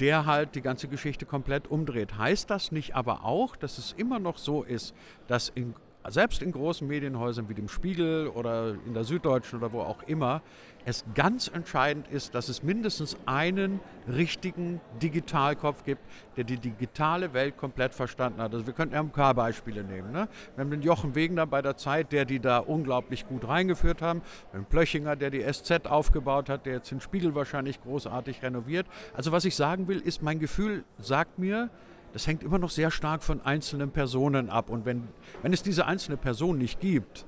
der 0.01 0.27
halt 0.27 0.55
die 0.55 0.63
ganze 0.63 0.89
Geschichte 0.89 1.27
komplett 1.27 1.71
umdreht. 1.71 2.17
Heißt 2.19 2.51
das 2.51 2.73
nicht 2.73 2.95
aber 2.95 3.25
auch, 3.25 3.57
dass 3.57 3.79
es 3.79 3.93
immer 3.93 4.19
noch 4.19 4.39
so 4.39 4.63
ist, 4.63 4.95
dass 5.27 5.49
in 5.49 5.75
selbst 6.09 6.43
in 6.43 6.53
großen 6.53 6.87
Medienhäusern 6.87 7.49
wie 7.49 7.55
dem 7.55 7.69
Spiegel 7.69 8.29
oder 8.29 8.75
in 8.87 8.95
der 8.95 9.05
Süddeutschen 9.05 9.59
oder 9.59 9.73
wo 9.73 9.81
auch 9.81 10.03
immer, 10.05 10.43
es 10.85 11.05
ganz 11.15 11.49
entscheidend 11.49 12.09
ist, 12.09 12.35
dass 12.35 12.49
es 12.49 12.63
mindestens 12.63 13.17
einen 13.25 13.81
richtigen 14.09 14.81
Digitalkopf 15.01 15.85
gibt, 15.85 16.01
der 16.37 16.45
die 16.45 16.57
digitale 16.57 17.33
Welt 17.35 17.57
komplett 17.57 17.95
verstanden 17.95 18.41
hat. 18.41 18.53
Also 18.53 18.67
wir 18.67 18.75
könnten 18.75 18.97
RMK-Beispiele 18.97 19.85
nehmen. 19.85 20.13
Ne? 20.13 20.29
Wir 20.57 20.65
haben 20.65 20.71
den 20.71 20.83
Jochen 20.83 21.15
Wegener 21.15 21.47
bei 21.47 21.63
der 21.63 21.77
Zeit, 21.77 22.13
der 22.13 22.25
die 22.25 22.41
da 22.41 22.59
unglaublich 22.59 23.29
gut 23.29 23.47
reingeführt 23.47 24.03
haben. 24.03 24.23
Haben 24.53 24.65
Plöchinger, 24.65 25.15
der 25.15 25.31
die 25.31 25.43
SZ 25.43 25.87
aufgebaut 25.87 26.49
hat, 26.49 26.67
der 26.67 26.75
jetzt 26.75 26.91
den 26.91 27.01
Spiegel 27.01 27.35
wahrscheinlich 27.35 27.81
großartig 27.81 28.43
renoviert. 28.43 28.87
Also 29.15 29.31
was 29.31 29.45
ich 29.45 29.55
sagen 29.55 29.87
will, 29.87 30.01
ist, 30.01 30.23
mein 30.23 30.41
Gefühl 30.41 30.85
sagt 30.99 31.39
mir, 31.39 31.71
das 32.13 32.27
hängt 32.27 32.43
immer 32.43 32.59
noch 32.59 32.71
sehr 32.71 32.91
stark 32.91 33.23
von 33.23 33.41
einzelnen 33.41 33.91
Personen 33.91 34.51
ab. 34.51 34.69
Und 34.71 34.85
wenn, 34.85 35.09
wenn 35.43 35.53
es 35.53 35.63
diese 35.63 35.87
einzelne 35.87 36.17
Person 36.17 36.59
nicht 36.59 36.81
gibt, 36.81 37.25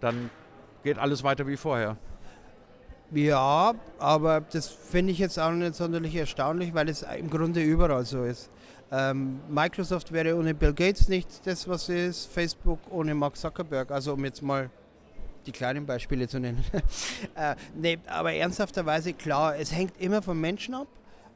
dann 0.00 0.30
geht 0.82 0.98
alles 0.98 1.22
weiter 1.22 1.46
wie 1.46 1.56
vorher. 1.56 1.96
Ja, 3.10 3.74
aber 3.98 4.42
das 4.42 4.68
finde 4.68 5.12
ich 5.12 5.18
jetzt 5.18 5.38
auch 5.38 5.50
nicht 5.50 5.74
sonderlich 5.74 6.14
erstaunlich, 6.14 6.74
weil 6.74 6.88
es 6.88 7.02
im 7.02 7.30
Grunde 7.30 7.62
überall 7.62 8.04
so 8.04 8.24
ist. 8.24 8.50
Ähm, 8.90 9.40
Microsoft 9.48 10.12
wäre 10.12 10.36
ohne 10.36 10.54
Bill 10.54 10.72
Gates 10.72 11.08
nicht 11.08 11.46
das, 11.46 11.68
was 11.68 11.88
es 11.88 12.18
ist, 12.18 12.32
Facebook 12.32 12.78
ohne 12.90 13.14
Mark 13.14 13.36
Zuckerberg. 13.36 13.90
Also 13.90 14.14
um 14.14 14.24
jetzt 14.24 14.42
mal 14.42 14.70
die 15.46 15.52
kleinen 15.52 15.86
Beispiele 15.86 16.28
zu 16.28 16.38
nennen. 16.38 16.64
äh, 17.34 17.54
nee, 17.74 17.98
aber 18.06 18.32
ernsthafterweise 18.32 19.14
klar, 19.14 19.56
es 19.56 19.72
hängt 19.74 19.98
immer 19.98 20.22
vom 20.22 20.40
Menschen 20.40 20.74
ab. 20.74 20.88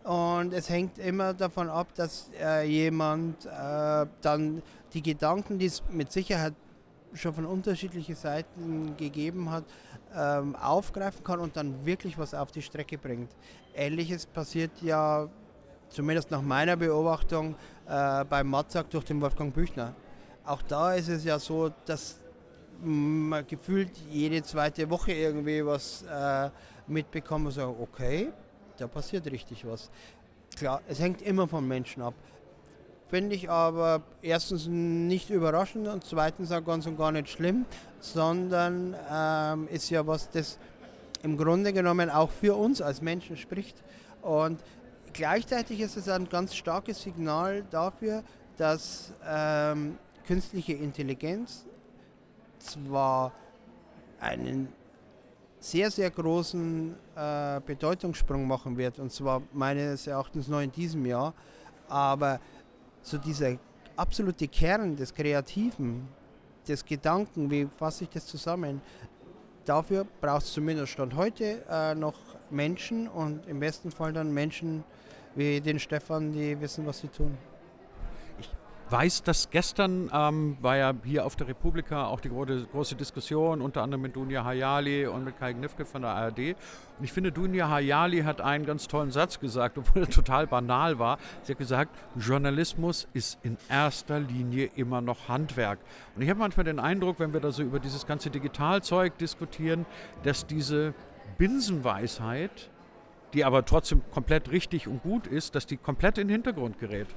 Und 0.04 0.52
es 0.52 0.68
hängt 0.68 0.98
immer 0.98 1.32
davon 1.32 1.68
ab, 1.68 1.88
dass 1.94 2.30
äh, 2.40 2.66
jemand 2.66 3.46
äh, 3.46 4.06
dann 4.20 4.62
die 4.92 5.02
Gedanken, 5.02 5.58
die 5.58 5.66
es 5.66 5.82
mit 5.90 6.10
Sicherheit 6.10 6.54
schon 7.14 7.34
von 7.34 7.46
unterschiedlichen 7.46 8.16
Seiten 8.16 8.96
gegeben 8.96 9.50
hat, 9.50 9.64
ähm, 10.14 10.56
aufgreifen 10.56 11.22
kann 11.22 11.40
und 11.40 11.56
dann 11.56 11.86
wirklich 11.86 12.18
was 12.18 12.34
auf 12.34 12.50
die 12.50 12.62
Strecke 12.62 12.98
bringt. 12.98 13.30
Ähnliches 13.74 14.26
passiert 14.26 14.70
ja, 14.80 15.28
zumindest 15.88 16.30
nach 16.30 16.42
meiner 16.42 16.76
Beobachtung, 16.76 17.54
äh, 17.86 18.24
beim 18.24 18.48
Matzak 18.48 18.90
durch 18.90 19.04
den 19.04 19.20
Wolfgang 19.20 19.54
Büchner. 19.54 19.94
Auch 20.44 20.62
da 20.62 20.94
ist 20.94 21.08
es 21.08 21.24
ja 21.24 21.38
so, 21.38 21.70
dass 21.84 22.16
man 22.82 23.46
gefühlt 23.46 23.96
jede 24.10 24.42
zweite 24.42 24.90
Woche 24.90 25.12
irgendwie 25.12 25.64
was 25.64 26.02
äh, 26.02 26.50
mitbekommt 26.88 27.46
und 27.46 27.52
sagt, 27.52 27.76
okay, 27.80 28.32
da 28.78 28.86
passiert 28.86 29.30
richtig 29.30 29.66
was. 29.66 29.90
Klar, 30.56 30.82
es 30.88 31.00
hängt 31.00 31.22
immer 31.22 31.48
vom 31.48 31.66
Menschen 31.66 32.02
ab. 32.02 32.14
Finde 33.08 33.36
ich 33.36 33.50
aber 33.50 34.02
erstens 34.22 34.66
nicht 34.66 35.28
überraschend 35.28 35.86
und 35.86 36.04
zweitens 36.04 36.50
auch 36.50 36.64
ganz 36.64 36.86
und 36.86 36.96
gar 36.96 37.12
nicht 37.12 37.28
schlimm, 37.28 37.66
sondern 38.00 38.96
ähm, 39.10 39.68
ist 39.68 39.90
ja 39.90 40.06
was, 40.06 40.30
das 40.30 40.58
im 41.22 41.36
Grunde 41.36 41.72
genommen 41.72 42.10
auch 42.10 42.30
für 42.30 42.54
uns 42.56 42.80
als 42.80 43.02
Menschen 43.02 43.36
spricht. 43.36 43.76
Und 44.22 44.60
gleichzeitig 45.12 45.80
ist 45.80 45.96
es 45.96 46.08
ein 46.08 46.28
ganz 46.28 46.54
starkes 46.54 47.02
Signal 47.02 47.64
dafür, 47.70 48.22
dass 48.56 49.12
ähm, 49.26 49.98
künstliche 50.26 50.72
Intelligenz 50.72 51.66
zwar 52.58 53.32
einen 54.20 54.68
sehr, 55.62 55.90
sehr 55.90 56.10
großen 56.10 56.94
äh, 57.14 57.60
Bedeutungssprung 57.64 58.46
machen 58.46 58.76
wird, 58.76 58.98
und 58.98 59.12
zwar 59.12 59.42
meines 59.52 60.06
Erachtens 60.06 60.48
noch 60.48 60.60
in 60.60 60.72
diesem 60.72 61.06
Jahr, 61.06 61.32
aber 61.88 62.40
so 63.00 63.16
dieser 63.16 63.56
absolute 63.96 64.48
Kern 64.48 64.96
des 64.96 65.14
Kreativen, 65.14 66.08
des 66.66 66.84
Gedanken, 66.84 67.50
wie 67.50 67.66
fasse 67.66 68.04
ich 68.04 68.10
das 68.10 68.26
zusammen, 68.26 68.80
dafür 69.64 70.04
braucht 70.20 70.42
es 70.42 70.52
zumindest 70.52 70.92
Stand 70.92 71.14
heute 71.14 71.64
äh, 71.70 71.94
noch 71.94 72.16
Menschen 72.50 73.06
und 73.08 73.46
im 73.46 73.60
besten 73.60 73.90
Fall 73.90 74.12
dann 74.12 74.32
Menschen 74.32 74.82
wie 75.36 75.60
den 75.60 75.78
Stefan, 75.78 76.32
die 76.32 76.60
wissen, 76.60 76.84
was 76.84 77.00
sie 77.00 77.08
tun 77.08 77.38
weiß, 78.92 79.22
dass 79.22 79.48
gestern 79.50 80.10
ähm, 80.12 80.58
war 80.60 80.76
ja 80.76 80.94
hier 81.02 81.24
auf 81.24 81.34
der 81.34 81.48
Republika 81.48 82.06
auch 82.06 82.20
die 82.20 82.28
große, 82.28 82.66
große 82.70 82.94
Diskussion, 82.94 83.62
unter 83.62 83.82
anderem 83.82 84.02
mit 84.02 84.14
Dunja 84.14 84.44
Hayali 84.44 85.06
und 85.06 85.24
mit 85.24 85.38
Kai 85.38 85.54
Gnifke 85.54 85.86
von 85.86 86.02
der 86.02 86.10
ARD. 86.10 86.38
Und 86.98 87.04
ich 87.04 87.12
finde, 87.12 87.32
Dunja 87.32 87.70
Hayali 87.70 88.20
hat 88.20 88.42
einen 88.42 88.66
ganz 88.66 88.86
tollen 88.88 89.10
Satz 89.10 89.40
gesagt, 89.40 89.78
obwohl 89.78 90.02
er 90.02 90.10
total 90.10 90.46
banal 90.46 90.98
war. 90.98 91.18
Sie 91.42 91.52
hat 91.52 91.58
gesagt, 91.58 91.96
Journalismus 92.16 93.08
ist 93.14 93.38
in 93.42 93.56
erster 93.70 94.20
Linie 94.20 94.70
immer 94.76 95.00
noch 95.00 95.28
Handwerk. 95.28 95.78
Und 96.14 96.22
ich 96.22 96.28
habe 96.28 96.38
manchmal 96.38 96.64
den 96.64 96.78
Eindruck, 96.78 97.18
wenn 97.18 97.32
wir 97.32 97.40
da 97.40 97.50
so 97.50 97.62
über 97.62 97.80
dieses 97.80 98.06
ganze 98.06 98.28
Digitalzeug 98.28 99.16
diskutieren, 99.16 99.86
dass 100.22 100.46
diese 100.46 100.92
Binsenweisheit, 101.38 102.68
die 103.32 103.44
aber 103.46 103.64
trotzdem 103.64 104.02
komplett 104.12 104.50
richtig 104.50 104.86
und 104.86 105.02
gut 105.02 105.26
ist, 105.26 105.54
dass 105.54 105.64
die 105.64 105.78
komplett 105.78 106.18
in 106.18 106.28
den 106.28 106.34
Hintergrund 106.34 106.78
gerät 106.78 107.08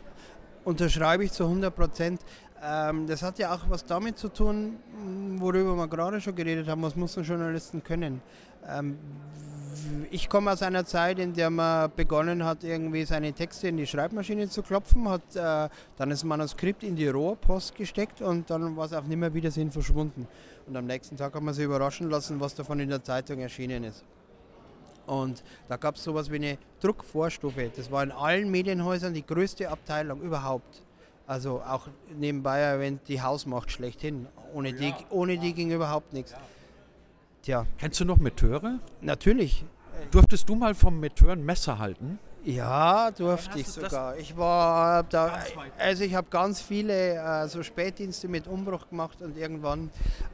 unterschreibe 0.65 1.23
ich 1.23 1.31
zu 1.31 1.45
100 1.45 1.73
Prozent. 1.73 2.21
Ähm, 2.61 3.07
das 3.07 3.21
hat 3.21 3.39
ja 3.39 3.53
auch 3.53 3.61
was 3.69 3.85
damit 3.85 4.17
zu 4.17 4.29
tun, 4.29 4.77
worüber 5.37 5.75
wir 5.75 5.87
gerade 5.87 6.19
schon 6.19 6.35
geredet 6.35 6.67
haben, 6.67 6.81
was 6.81 6.95
muss 6.95 7.17
ein 7.17 7.23
Journalisten 7.23 7.83
können. 7.83 8.21
Ähm, 8.67 8.97
ich 10.09 10.29
komme 10.29 10.51
aus 10.51 10.61
einer 10.63 10.85
Zeit, 10.85 11.19
in 11.19 11.33
der 11.33 11.49
man 11.49 11.91
begonnen 11.95 12.43
hat, 12.43 12.63
irgendwie 12.63 13.03
seine 13.05 13.33
Texte 13.33 13.67
in 13.67 13.77
die 13.77 13.85
Schreibmaschine 13.85 14.49
zu 14.49 14.63
klopfen, 14.63 15.07
hat 15.09 15.35
äh, 15.35 15.69
dann 15.97 16.09
das 16.09 16.23
Manuskript 16.23 16.83
in 16.83 16.95
die 16.95 17.07
Rohrpost 17.07 17.75
gesteckt 17.75 18.21
und 18.21 18.49
dann 18.49 18.75
war 18.75 18.85
es 18.85 18.93
auf 18.93 19.05
Nimmerwiedersehen 19.05 19.71
verschwunden. 19.71 20.27
Und 20.65 20.75
am 20.75 20.85
nächsten 20.85 21.17
Tag 21.17 21.35
hat 21.35 21.43
man 21.43 21.53
sich 21.53 21.65
überraschen 21.65 22.09
lassen, 22.09 22.39
was 22.39 22.55
davon 22.55 22.79
in 22.79 22.89
der 22.89 23.03
Zeitung 23.03 23.39
erschienen 23.39 23.83
ist. 23.83 24.03
Und 25.05 25.43
da 25.67 25.77
gab 25.77 25.95
es 25.95 26.03
sowas 26.03 26.31
wie 26.31 26.35
eine 26.35 26.57
Druckvorstufe. 26.81 27.71
Das 27.75 27.91
war 27.91 28.03
in 28.03 28.11
allen 28.11 28.49
Medienhäusern 28.49 29.13
die 29.13 29.25
größte 29.25 29.69
Abteilung 29.69 30.21
überhaupt. 30.21 30.81
Also 31.27 31.61
auch 31.61 31.87
nebenbei 32.17 32.59
erwähnt 32.59 33.01
die 33.07 33.21
Hausmacht 33.21 33.71
schlechthin. 33.71 34.27
Ohne, 34.53 34.69
ja, 34.69 34.75
die, 34.75 34.93
ohne 35.09 35.37
die 35.37 35.53
ging 35.53 35.71
überhaupt 35.71 36.13
nichts. 36.13 36.31
Ja. 36.31 36.37
Tja. 37.41 37.67
Kennst 37.77 37.99
du 37.99 38.05
noch 38.05 38.17
Meteure? 38.17 38.79
Natürlich. 39.01 39.65
Durftest 40.11 40.49
du 40.49 40.55
mal 40.55 40.73
vom 40.75 40.99
Metteur 40.99 41.33
ein 41.33 41.43
Messer 41.43 41.79
halten? 41.79 42.19
Ja, 42.45 43.09
durfte 43.09 43.59
ich 43.59 43.67
sogar. 43.67 44.17
Ich 44.17 44.37
war 44.37 45.01
da, 45.03 45.39
also 45.79 46.03
ich 46.03 46.13
habe 46.13 46.27
ganz 46.29 46.61
viele 46.61 47.15
äh, 47.15 47.47
so 47.47 47.63
Spätdienste 47.63 48.27
mit 48.27 48.47
Umbruch 48.47 48.87
gemacht 48.87 49.19
und 49.23 49.35
irgendwann 49.35 49.89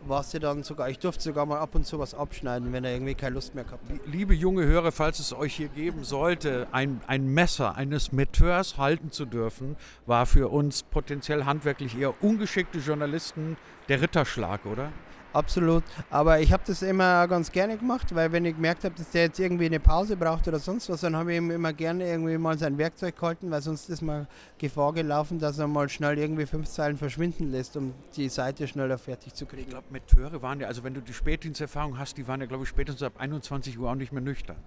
war 0.05 0.21
sie 0.23 0.39
dann 0.39 0.63
sogar, 0.63 0.89
ich 0.89 0.99
durfte 0.99 1.23
sogar 1.23 1.45
mal 1.45 1.59
ab 1.59 1.73
und 1.73 1.85
zu 1.85 1.99
was 1.99 2.13
abschneiden, 2.13 2.73
wenn 2.73 2.83
er 2.83 2.91
irgendwie 2.91 3.15
keine 3.15 3.35
Lust 3.35 3.55
mehr 3.55 3.63
gehabt 3.63 3.89
hat. 3.89 3.99
Liebe 4.05 4.33
junge 4.33 4.65
Hörer, 4.65 4.91
falls 4.91 5.19
es 5.19 5.31
euch 5.31 5.55
hier 5.55 5.69
geben 5.69 6.03
sollte, 6.03 6.67
ein, 6.73 6.99
ein 7.07 7.27
Messer 7.27 7.75
eines 7.75 8.11
Metteurs 8.11 8.77
halten 8.77 9.11
zu 9.11 9.25
dürfen, 9.25 9.77
war 10.05 10.25
für 10.25 10.49
uns 10.49 10.83
potenziell 10.83 11.45
handwerklich 11.45 11.97
eher 11.97 12.21
ungeschickte 12.21 12.79
Journalisten 12.79 13.55
der 13.87 14.01
Ritterschlag, 14.01 14.65
oder? 14.65 14.91
Absolut. 15.33 15.83
Aber 16.09 16.41
ich 16.41 16.51
habe 16.51 16.63
das 16.65 16.81
immer 16.81 17.27
ganz 17.27 17.51
gerne 17.51 17.77
gemacht, 17.77 18.13
weil 18.13 18.31
wenn 18.33 18.43
ich 18.43 18.55
gemerkt 18.55 18.83
habe, 18.83 18.95
dass 18.95 19.11
der 19.11 19.23
jetzt 19.23 19.39
irgendwie 19.39 19.65
eine 19.65 19.79
Pause 19.79 20.17
braucht 20.17 20.47
oder 20.47 20.59
sonst 20.59 20.89
was, 20.89 21.01
dann 21.01 21.15
habe 21.15 21.31
ich 21.31 21.37
ihm 21.37 21.51
immer 21.51 21.71
gerne 21.71 22.05
irgendwie 22.05 22.37
mal 22.37 22.57
sein 22.57 22.77
Werkzeug 22.77 23.15
gehalten, 23.15 23.49
weil 23.49 23.61
sonst 23.61 23.89
ist 23.89 24.01
mal 24.01 24.27
Gefahr 24.57 24.93
gelaufen, 24.93 25.39
dass 25.39 25.57
er 25.57 25.67
mal 25.67 25.87
schnell 25.87 26.17
irgendwie 26.17 26.45
fünf 26.45 26.67
Zeilen 26.67 26.97
verschwinden 26.97 27.49
lässt, 27.49 27.77
um 27.77 27.93
die 28.15 28.27
Seite 28.27 28.67
schneller 28.67 28.97
fertig 28.97 29.33
zu 29.33 29.45
kriegen. 29.45 29.63
Ich 29.63 29.69
glaube, 29.69 29.87
Metteure 29.89 30.41
waren 30.41 30.59
ja, 30.59 30.67
also 30.67 30.83
wenn 30.83 30.93
du 30.93 31.01
die 31.01 31.13
Spätdiensterfahrung 31.13 31.97
hast, 31.97 32.17
die 32.17 32.27
waren 32.27 32.41
ja, 32.41 32.47
glaube 32.47 32.63
ich, 32.63 32.69
spätestens 32.69 33.03
ab 33.03 33.13
21 33.17 33.79
Uhr 33.79 33.89
auch 33.89 33.95
nicht 33.95 34.11
mehr 34.11 34.21
nüchtern. 34.21 34.57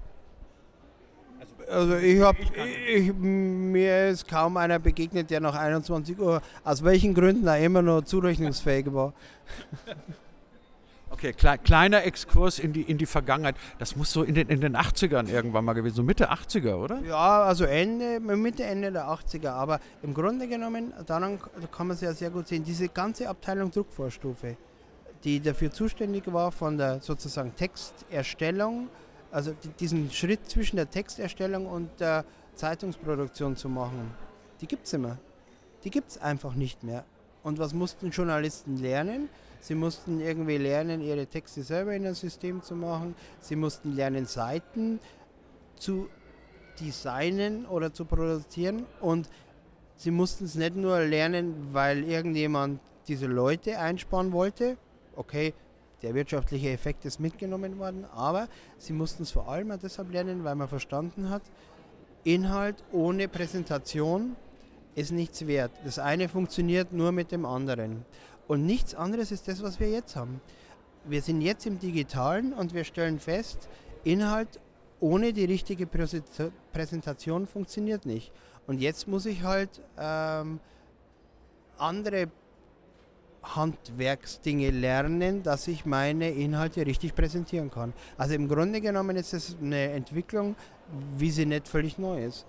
Also 1.68 1.96
ich 1.96 2.20
habe, 2.20 2.38
mir 3.14 4.08
ist 4.08 4.28
kaum 4.28 4.56
einer 4.56 4.78
begegnet, 4.78 5.30
der 5.30 5.40
nach 5.40 5.54
21 5.54 6.18
Uhr, 6.18 6.40
aus 6.62 6.84
welchen 6.84 7.14
Gründen 7.14 7.46
er 7.46 7.58
immer 7.58 7.82
noch 7.82 8.02
zurechnungsfähig 8.02 8.92
war. 8.92 9.12
Okay, 11.14 11.32
kle 11.32 11.58
kleiner 11.58 12.02
Exkurs 12.02 12.58
in 12.58 12.72
die, 12.72 12.82
in 12.82 12.98
die 12.98 13.06
Vergangenheit. 13.06 13.54
Das 13.78 13.94
muss 13.94 14.10
so 14.10 14.24
in 14.24 14.34
den, 14.34 14.48
in 14.48 14.60
den 14.60 14.76
80ern 14.76 15.28
irgendwann 15.28 15.64
mal 15.64 15.72
gewesen, 15.72 15.94
so 15.94 16.02
Mitte 16.02 16.32
80er, 16.32 16.74
oder? 16.74 16.98
Ja, 17.02 17.44
also 17.44 17.64
Ende, 17.66 18.18
Mitte, 18.18 18.64
Ende 18.64 18.90
der 18.90 19.06
80er. 19.06 19.50
Aber 19.50 19.78
im 20.02 20.12
Grunde 20.12 20.48
genommen, 20.48 20.92
daran 21.06 21.38
kann 21.70 21.86
man 21.86 21.94
es 21.94 22.00
ja 22.00 22.12
sehr 22.12 22.30
gut 22.30 22.48
sehen, 22.48 22.64
diese 22.64 22.88
ganze 22.88 23.28
Abteilung 23.28 23.70
Druckvorstufe, 23.70 24.56
die 25.22 25.38
dafür 25.38 25.70
zuständig 25.70 26.24
war 26.32 26.50
von 26.50 26.78
der 26.78 27.00
sozusagen 27.00 27.54
Texterstellung, 27.54 28.88
also 29.30 29.54
diesen 29.78 30.10
Schritt 30.10 30.50
zwischen 30.50 30.76
der 30.76 30.90
Texterstellung 30.90 31.66
und 31.66 31.90
der 32.00 32.24
Zeitungsproduktion 32.56 33.54
zu 33.54 33.68
machen, 33.68 34.10
die 34.60 34.66
gibt 34.66 34.88
es 34.88 34.92
immer. 34.92 35.18
Die 35.84 35.90
gibt 35.90 36.10
es 36.10 36.18
einfach 36.18 36.54
nicht 36.54 36.82
mehr. 36.82 37.04
Und 37.44 37.60
was 37.60 37.72
mussten 37.72 38.10
Journalisten 38.10 38.78
lernen? 38.78 39.28
Sie 39.64 39.74
mussten 39.74 40.20
irgendwie 40.20 40.58
lernen, 40.58 41.00
ihre 41.00 41.26
Texte 41.26 41.62
selber 41.62 41.94
in 41.94 42.06
ein 42.06 42.12
System 42.12 42.62
zu 42.62 42.76
machen. 42.76 43.14
Sie 43.40 43.56
mussten 43.56 43.96
lernen, 43.96 44.26
Seiten 44.26 45.00
zu 45.76 46.10
designen 46.78 47.64
oder 47.64 47.90
zu 47.90 48.04
produzieren. 48.04 48.84
Und 49.00 49.30
sie 49.96 50.10
mussten 50.10 50.44
es 50.44 50.54
nicht 50.54 50.76
nur 50.76 51.00
lernen, 51.00 51.54
weil 51.72 52.04
irgendjemand 52.04 52.78
diese 53.08 53.24
Leute 53.24 53.78
einsparen 53.78 54.32
wollte. 54.32 54.76
Okay, 55.16 55.54
der 56.02 56.14
wirtschaftliche 56.14 56.68
Effekt 56.68 57.06
ist 57.06 57.18
mitgenommen 57.18 57.78
worden, 57.78 58.04
aber 58.14 58.48
sie 58.76 58.92
mussten 58.92 59.22
es 59.22 59.30
vor 59.30 59.48
allem 59.48 59.72
deshalb 59.82 60.12
lernen, 60.12 60.44
weil 60.44 60.56
man 60.56 60.68
verstanden 60.68 61.30
hat, 61.30 61.42
Inhalt 62.22 62.84
ohne 62.92 63.28
Präsentation 63.28 64.36
ist 64.94 65.10
nichts 65.10 65.46
wert. 65.46 65.72
Das 65.84 65.98
eine 65.98 66.28
funktioniert 66.28 66.92
nur 66.92 67.12
mit 67.12 67.32
dem 67.32 67.46
anderen. 67.46 68.04
Und 68.46 68.66
nichts 68.66 68.94
anderes 68.94 69.32
ist 69.32 69.48
das, 69.48 69.62
was 69.62 69.80
wir 69.80 69.90
jetzt 69.90 70.16
haben. 70.16 70.40
Wir 71.04 71.22
sind 71.22 71.40
jetzt 71.40 71.66
im 71.66 71.78
digitalen 71.78 72.52
und 72.52 72.74
wir 72.74 72.84
stellen 72.84 73.18
fest, 73.18 73.68
Inhalt 74.04 74.60
ohne 75.00 75.32
die 75.32 75.44
richtige 75.44 75.86
Präsentation 75.86 77.46
funktioniert 77.46 78.06
nicht. 78.06 78.32
Und 78.66 78.80
jetzt 78.80 79.06
muss 79.06 79.26
ich 79.26 79.42
halt 79.42 79.82
ähm, 79.98 80.60
andere 81.76 82.28
Handwerksdinge 83.42 84.70
lernen, 84.70 85.42
dass 85.42 85.68
ich 85.68 85.84
meine 85.84 86.30
Inhalte 86.30 86.86
richtig 86.86 87.14
präsentieren 87.14 87.70
kann. 87.70 87.92
Also 88.16 88.34
im 88.34 88.48
Grunde 88.48 88.80
genommen 88.80 89.16
ist 89.16 89.34
es 89.34 89.56
eine 89.60 89.90
Entwicklung, 89.90 90.56
wie 91.18 91.30
sie 91.30 91.44
nicht 91.44 91.68
völlig 91.68 91.98
neu 91.98 92.24
ist. 92.24 92.46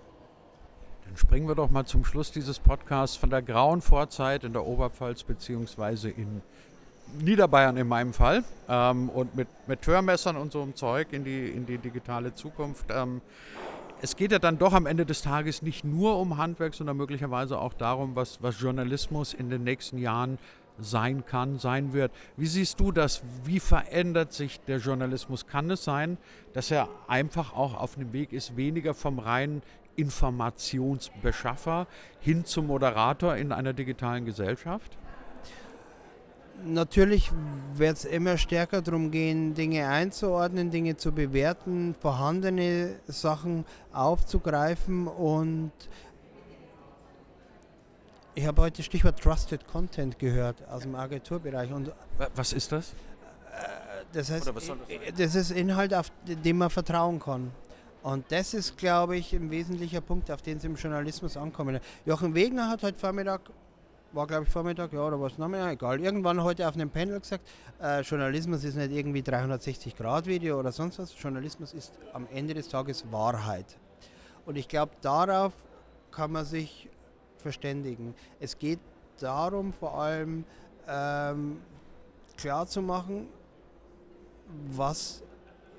Dann 1.06 1.16
springen 1.16 1.48
wir 1.48 1.54
doch 1.54 1.70
mal 1.70 1.86
zum 1.86 2.04
Schluss 2.04 2.32
dieses 2.32 2.58
Podcasts 2.58 3.16
von 3.16 3.30
der 3.30 3.42
grauen 3.42 3.80
Vorzeit 3.80 4.44
in 4.44 4.52
der 4.52 4.66
Oberpfalz 4.66 5.22
beziehungsweise 5.22 6.10
in 6.10 6.42
Niederbayern 7.20 7.76
in 7.76 7.86
meinem 7.86 8.12
Fall 8.12 8.44
ähm, 8.68 9.08
und 9.08 9.34
mit, 9.36 9.48
mit 9.66 9.86
Hörmessern 9.86 10.36
und 10.36 10.52
so 10.52 10.62
einem 10.62 10.74
Zeug 10.74 11.12
in 11.12 11.24
die, 11.24 11.48
in 11.48 11.64
die 11.64 11.78
digitale 11.78 12.34
Zukunft. 12.34 12.86
Ähm, 12.90 13.20
es 14.02 14.16
geht 14.16 14.32
ja 14.32 14.38
dann 14.38 14.58
doch 14.58 14.72
am 14.72 14.86
Ende 14.86 15.06
des 15.06 15.22
Tages 15.22 15.62
nicht 15.62 15.84
nur 15.84 16.18
um 16.18 16.36
Handwerk, 16.36 16.74
sondern 16.74 16.96
möglicherweise 16.96 17.58
auch 17.58 17.72
darum, 17.72 18.14
was, 18.14 18.42
was 18.42 18.60
Journalismus 18.60 19.32
in 19.32 19.48
den 19.48 19.64
nächsten 19.64 19.98
Jahren 19.98 20.38
sein 20.78 21.24
kann, 21.24 21.58
sein 21.58 21.94
wird. 21.94 22.12
Wie 22.36 22.46
siehst 22.46 22.78
du 22.80 22.92
das? 22.92 23.22
Wie 23.44 23.60
verändert 23.60 24.34
sich 24.34 24.60
der 24.60 24.78
Journalismus? 24.78 25.46
Kann 25.46 25.70
es 25.70 25.84
sein, 25.84 26.18
dass 26.52 26.70
er 26.70 26.88
einfach 27.08 27.54
auch 27.54 27.74
auf 27.74 27.94
dem 27.94 28.12
Weg 28.12 28.32
ist, 28.32 28.56
weniger 28.56 28.92
vom 28.92 29.18
reinen 29.18 29.62
Informationsbeschaffer 29.96 31.86
hin 32.20 32.44
zum 32.44 32.66
Moderator 32.68 33.36
in 33.36 33.52
einer 33.52 33.72
digitalen 33.72 34.24
Gesellschaft? 34.24 34.96
Natürlich 36.64 37.30
wird 37.74 37.98
es 37.98 38.04
immer 38.06 38.38
stärker 38.38 38.80
darum 38.80 39.10
gehen, 39.10 39.54
Dinge 39.54 39.88
einzuordnen, 39.88 40.70
Dinge 40.70 40.96
zu 40.96 41.12
bewerten, 41.12 41.94
vorhandene 42.00 42.98
Sachen 43.06 43.66
aufzugreifen 43.92 45.06
und 45.06 45.72
ich 48.38 48.46
habe 48.46 48.60
heute 48.60 48.82
Stichwort 48.82 49.18
Trusted 49.18 49.66
Content 49.66 50.18
gehört 50.18 50.56
aus 50.68 50.82
dem 50.82 50.94
Agenturbereich. 50.94 51.72
Und 51.72 51.90
was 52.34 52.52
ist 52.52 52.70
das? 52.70 52.92
Das 54.12 54.30
heißt, 54.30 54.46
das, 54.46 54.72
das 55.16 55.34
ist 55.34 55.50
Inhalt, 55.52 55.94
auf 55.94 56.12
dem 56.26 56.58
man 56.58 56.68
vertrauen 56.68 57.18
kann. 57.18 57.50
Und 58.06 58.30
das 58.30 58.54
ist, 58.54 58.78
glaube 58.78 59.16
ich, 59.16 59.32
ein 59.32 59.50
wesentlicher 59.50 60.00
Punkt, 60.00 60.30
auf 60.30 60.40
den 60.40 60.58
es 60.58 60.64
im 60.64 60.76
Journalismus 60.76 61.36
ankommt. 61.36 61.80
Jochen 62.04 62.36
Wegner 62.36 62.68
hat 62.68 62.84
heute 62.84 62.96
Vormittag 62.96 63.40
war 64.12 64.28
glaube 64.28 64.44
ich 64.44 64.48
Vormittag, 64.48 64.92
ja, 64.92 65.00
oder 65.00 65.20
was, 65.20 65.32
na, 65.38 65.72
egal. 65.72 66.00
Irgendwann 66.00 66.40
heute 66.44 66.68
auf 66.68 66.74
einem 66.74 66.88
Panel 66.88 67.18
gesagt, 67.18 67.44
äh, 67.82 68.02
Journalismus 68.02 68.62
ist 68.62 68.76
nicht 68.76 68.92
irgendwie 68.92 69.22
360-Grad-Video 69.22 70.56
oder 70.56 70.70
sonst 70.70 71.00
was. 71.00 71.20
Journalismus 71.20 71.74
ist 71.74 71.94
am 72.12 72.28
Ende 72.32 72.54
des 72.54 72.68
Tages 72.68 73.04
Wahrheit. 73.10 73.76
Und 74.44 74.54
ich 74.54 74.68
glaube, 74.68 74.92
darauf 75.00 75.52
kann 76.12 76.30
man 76.30 76.44
sich 76.44 76.88
verständigen. 77.38 78.14
Es 78.38 78.56
geht 78.56 78.78
darum, 79.18 79.72
vor 79.72 80.00
allem 80.00 80.44
ähm, 80.88 81.58
klar 82.36 82.68
was 84.76 85.24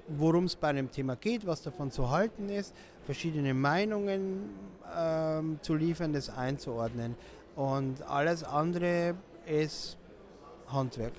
worum 0.08 0.46
es 0.46 0.56
bei 0.56 0.70
einem 0.70 0.91
Thema 0.91 1.15
geht, 1.15 1.46
was 1.46 1.62
davon 1.62 1.91
zu 1.91 2.10
halten 2.10 2.50
ist, 2.50 2.74
verschiedene 3.06 3.54
Meinungen 3.54 4.50
ähm, 4.96 5.60
zu 5.62 5.76
liefern, 5.76 6.13
das 6.13 6.30
einzuordnen. 6.30 7.15
Und 7.56 8.02
alles 8.04 8.43
andere 8.43 9.15
ist 9.46 9.98
Handwerk. 10.67 11.13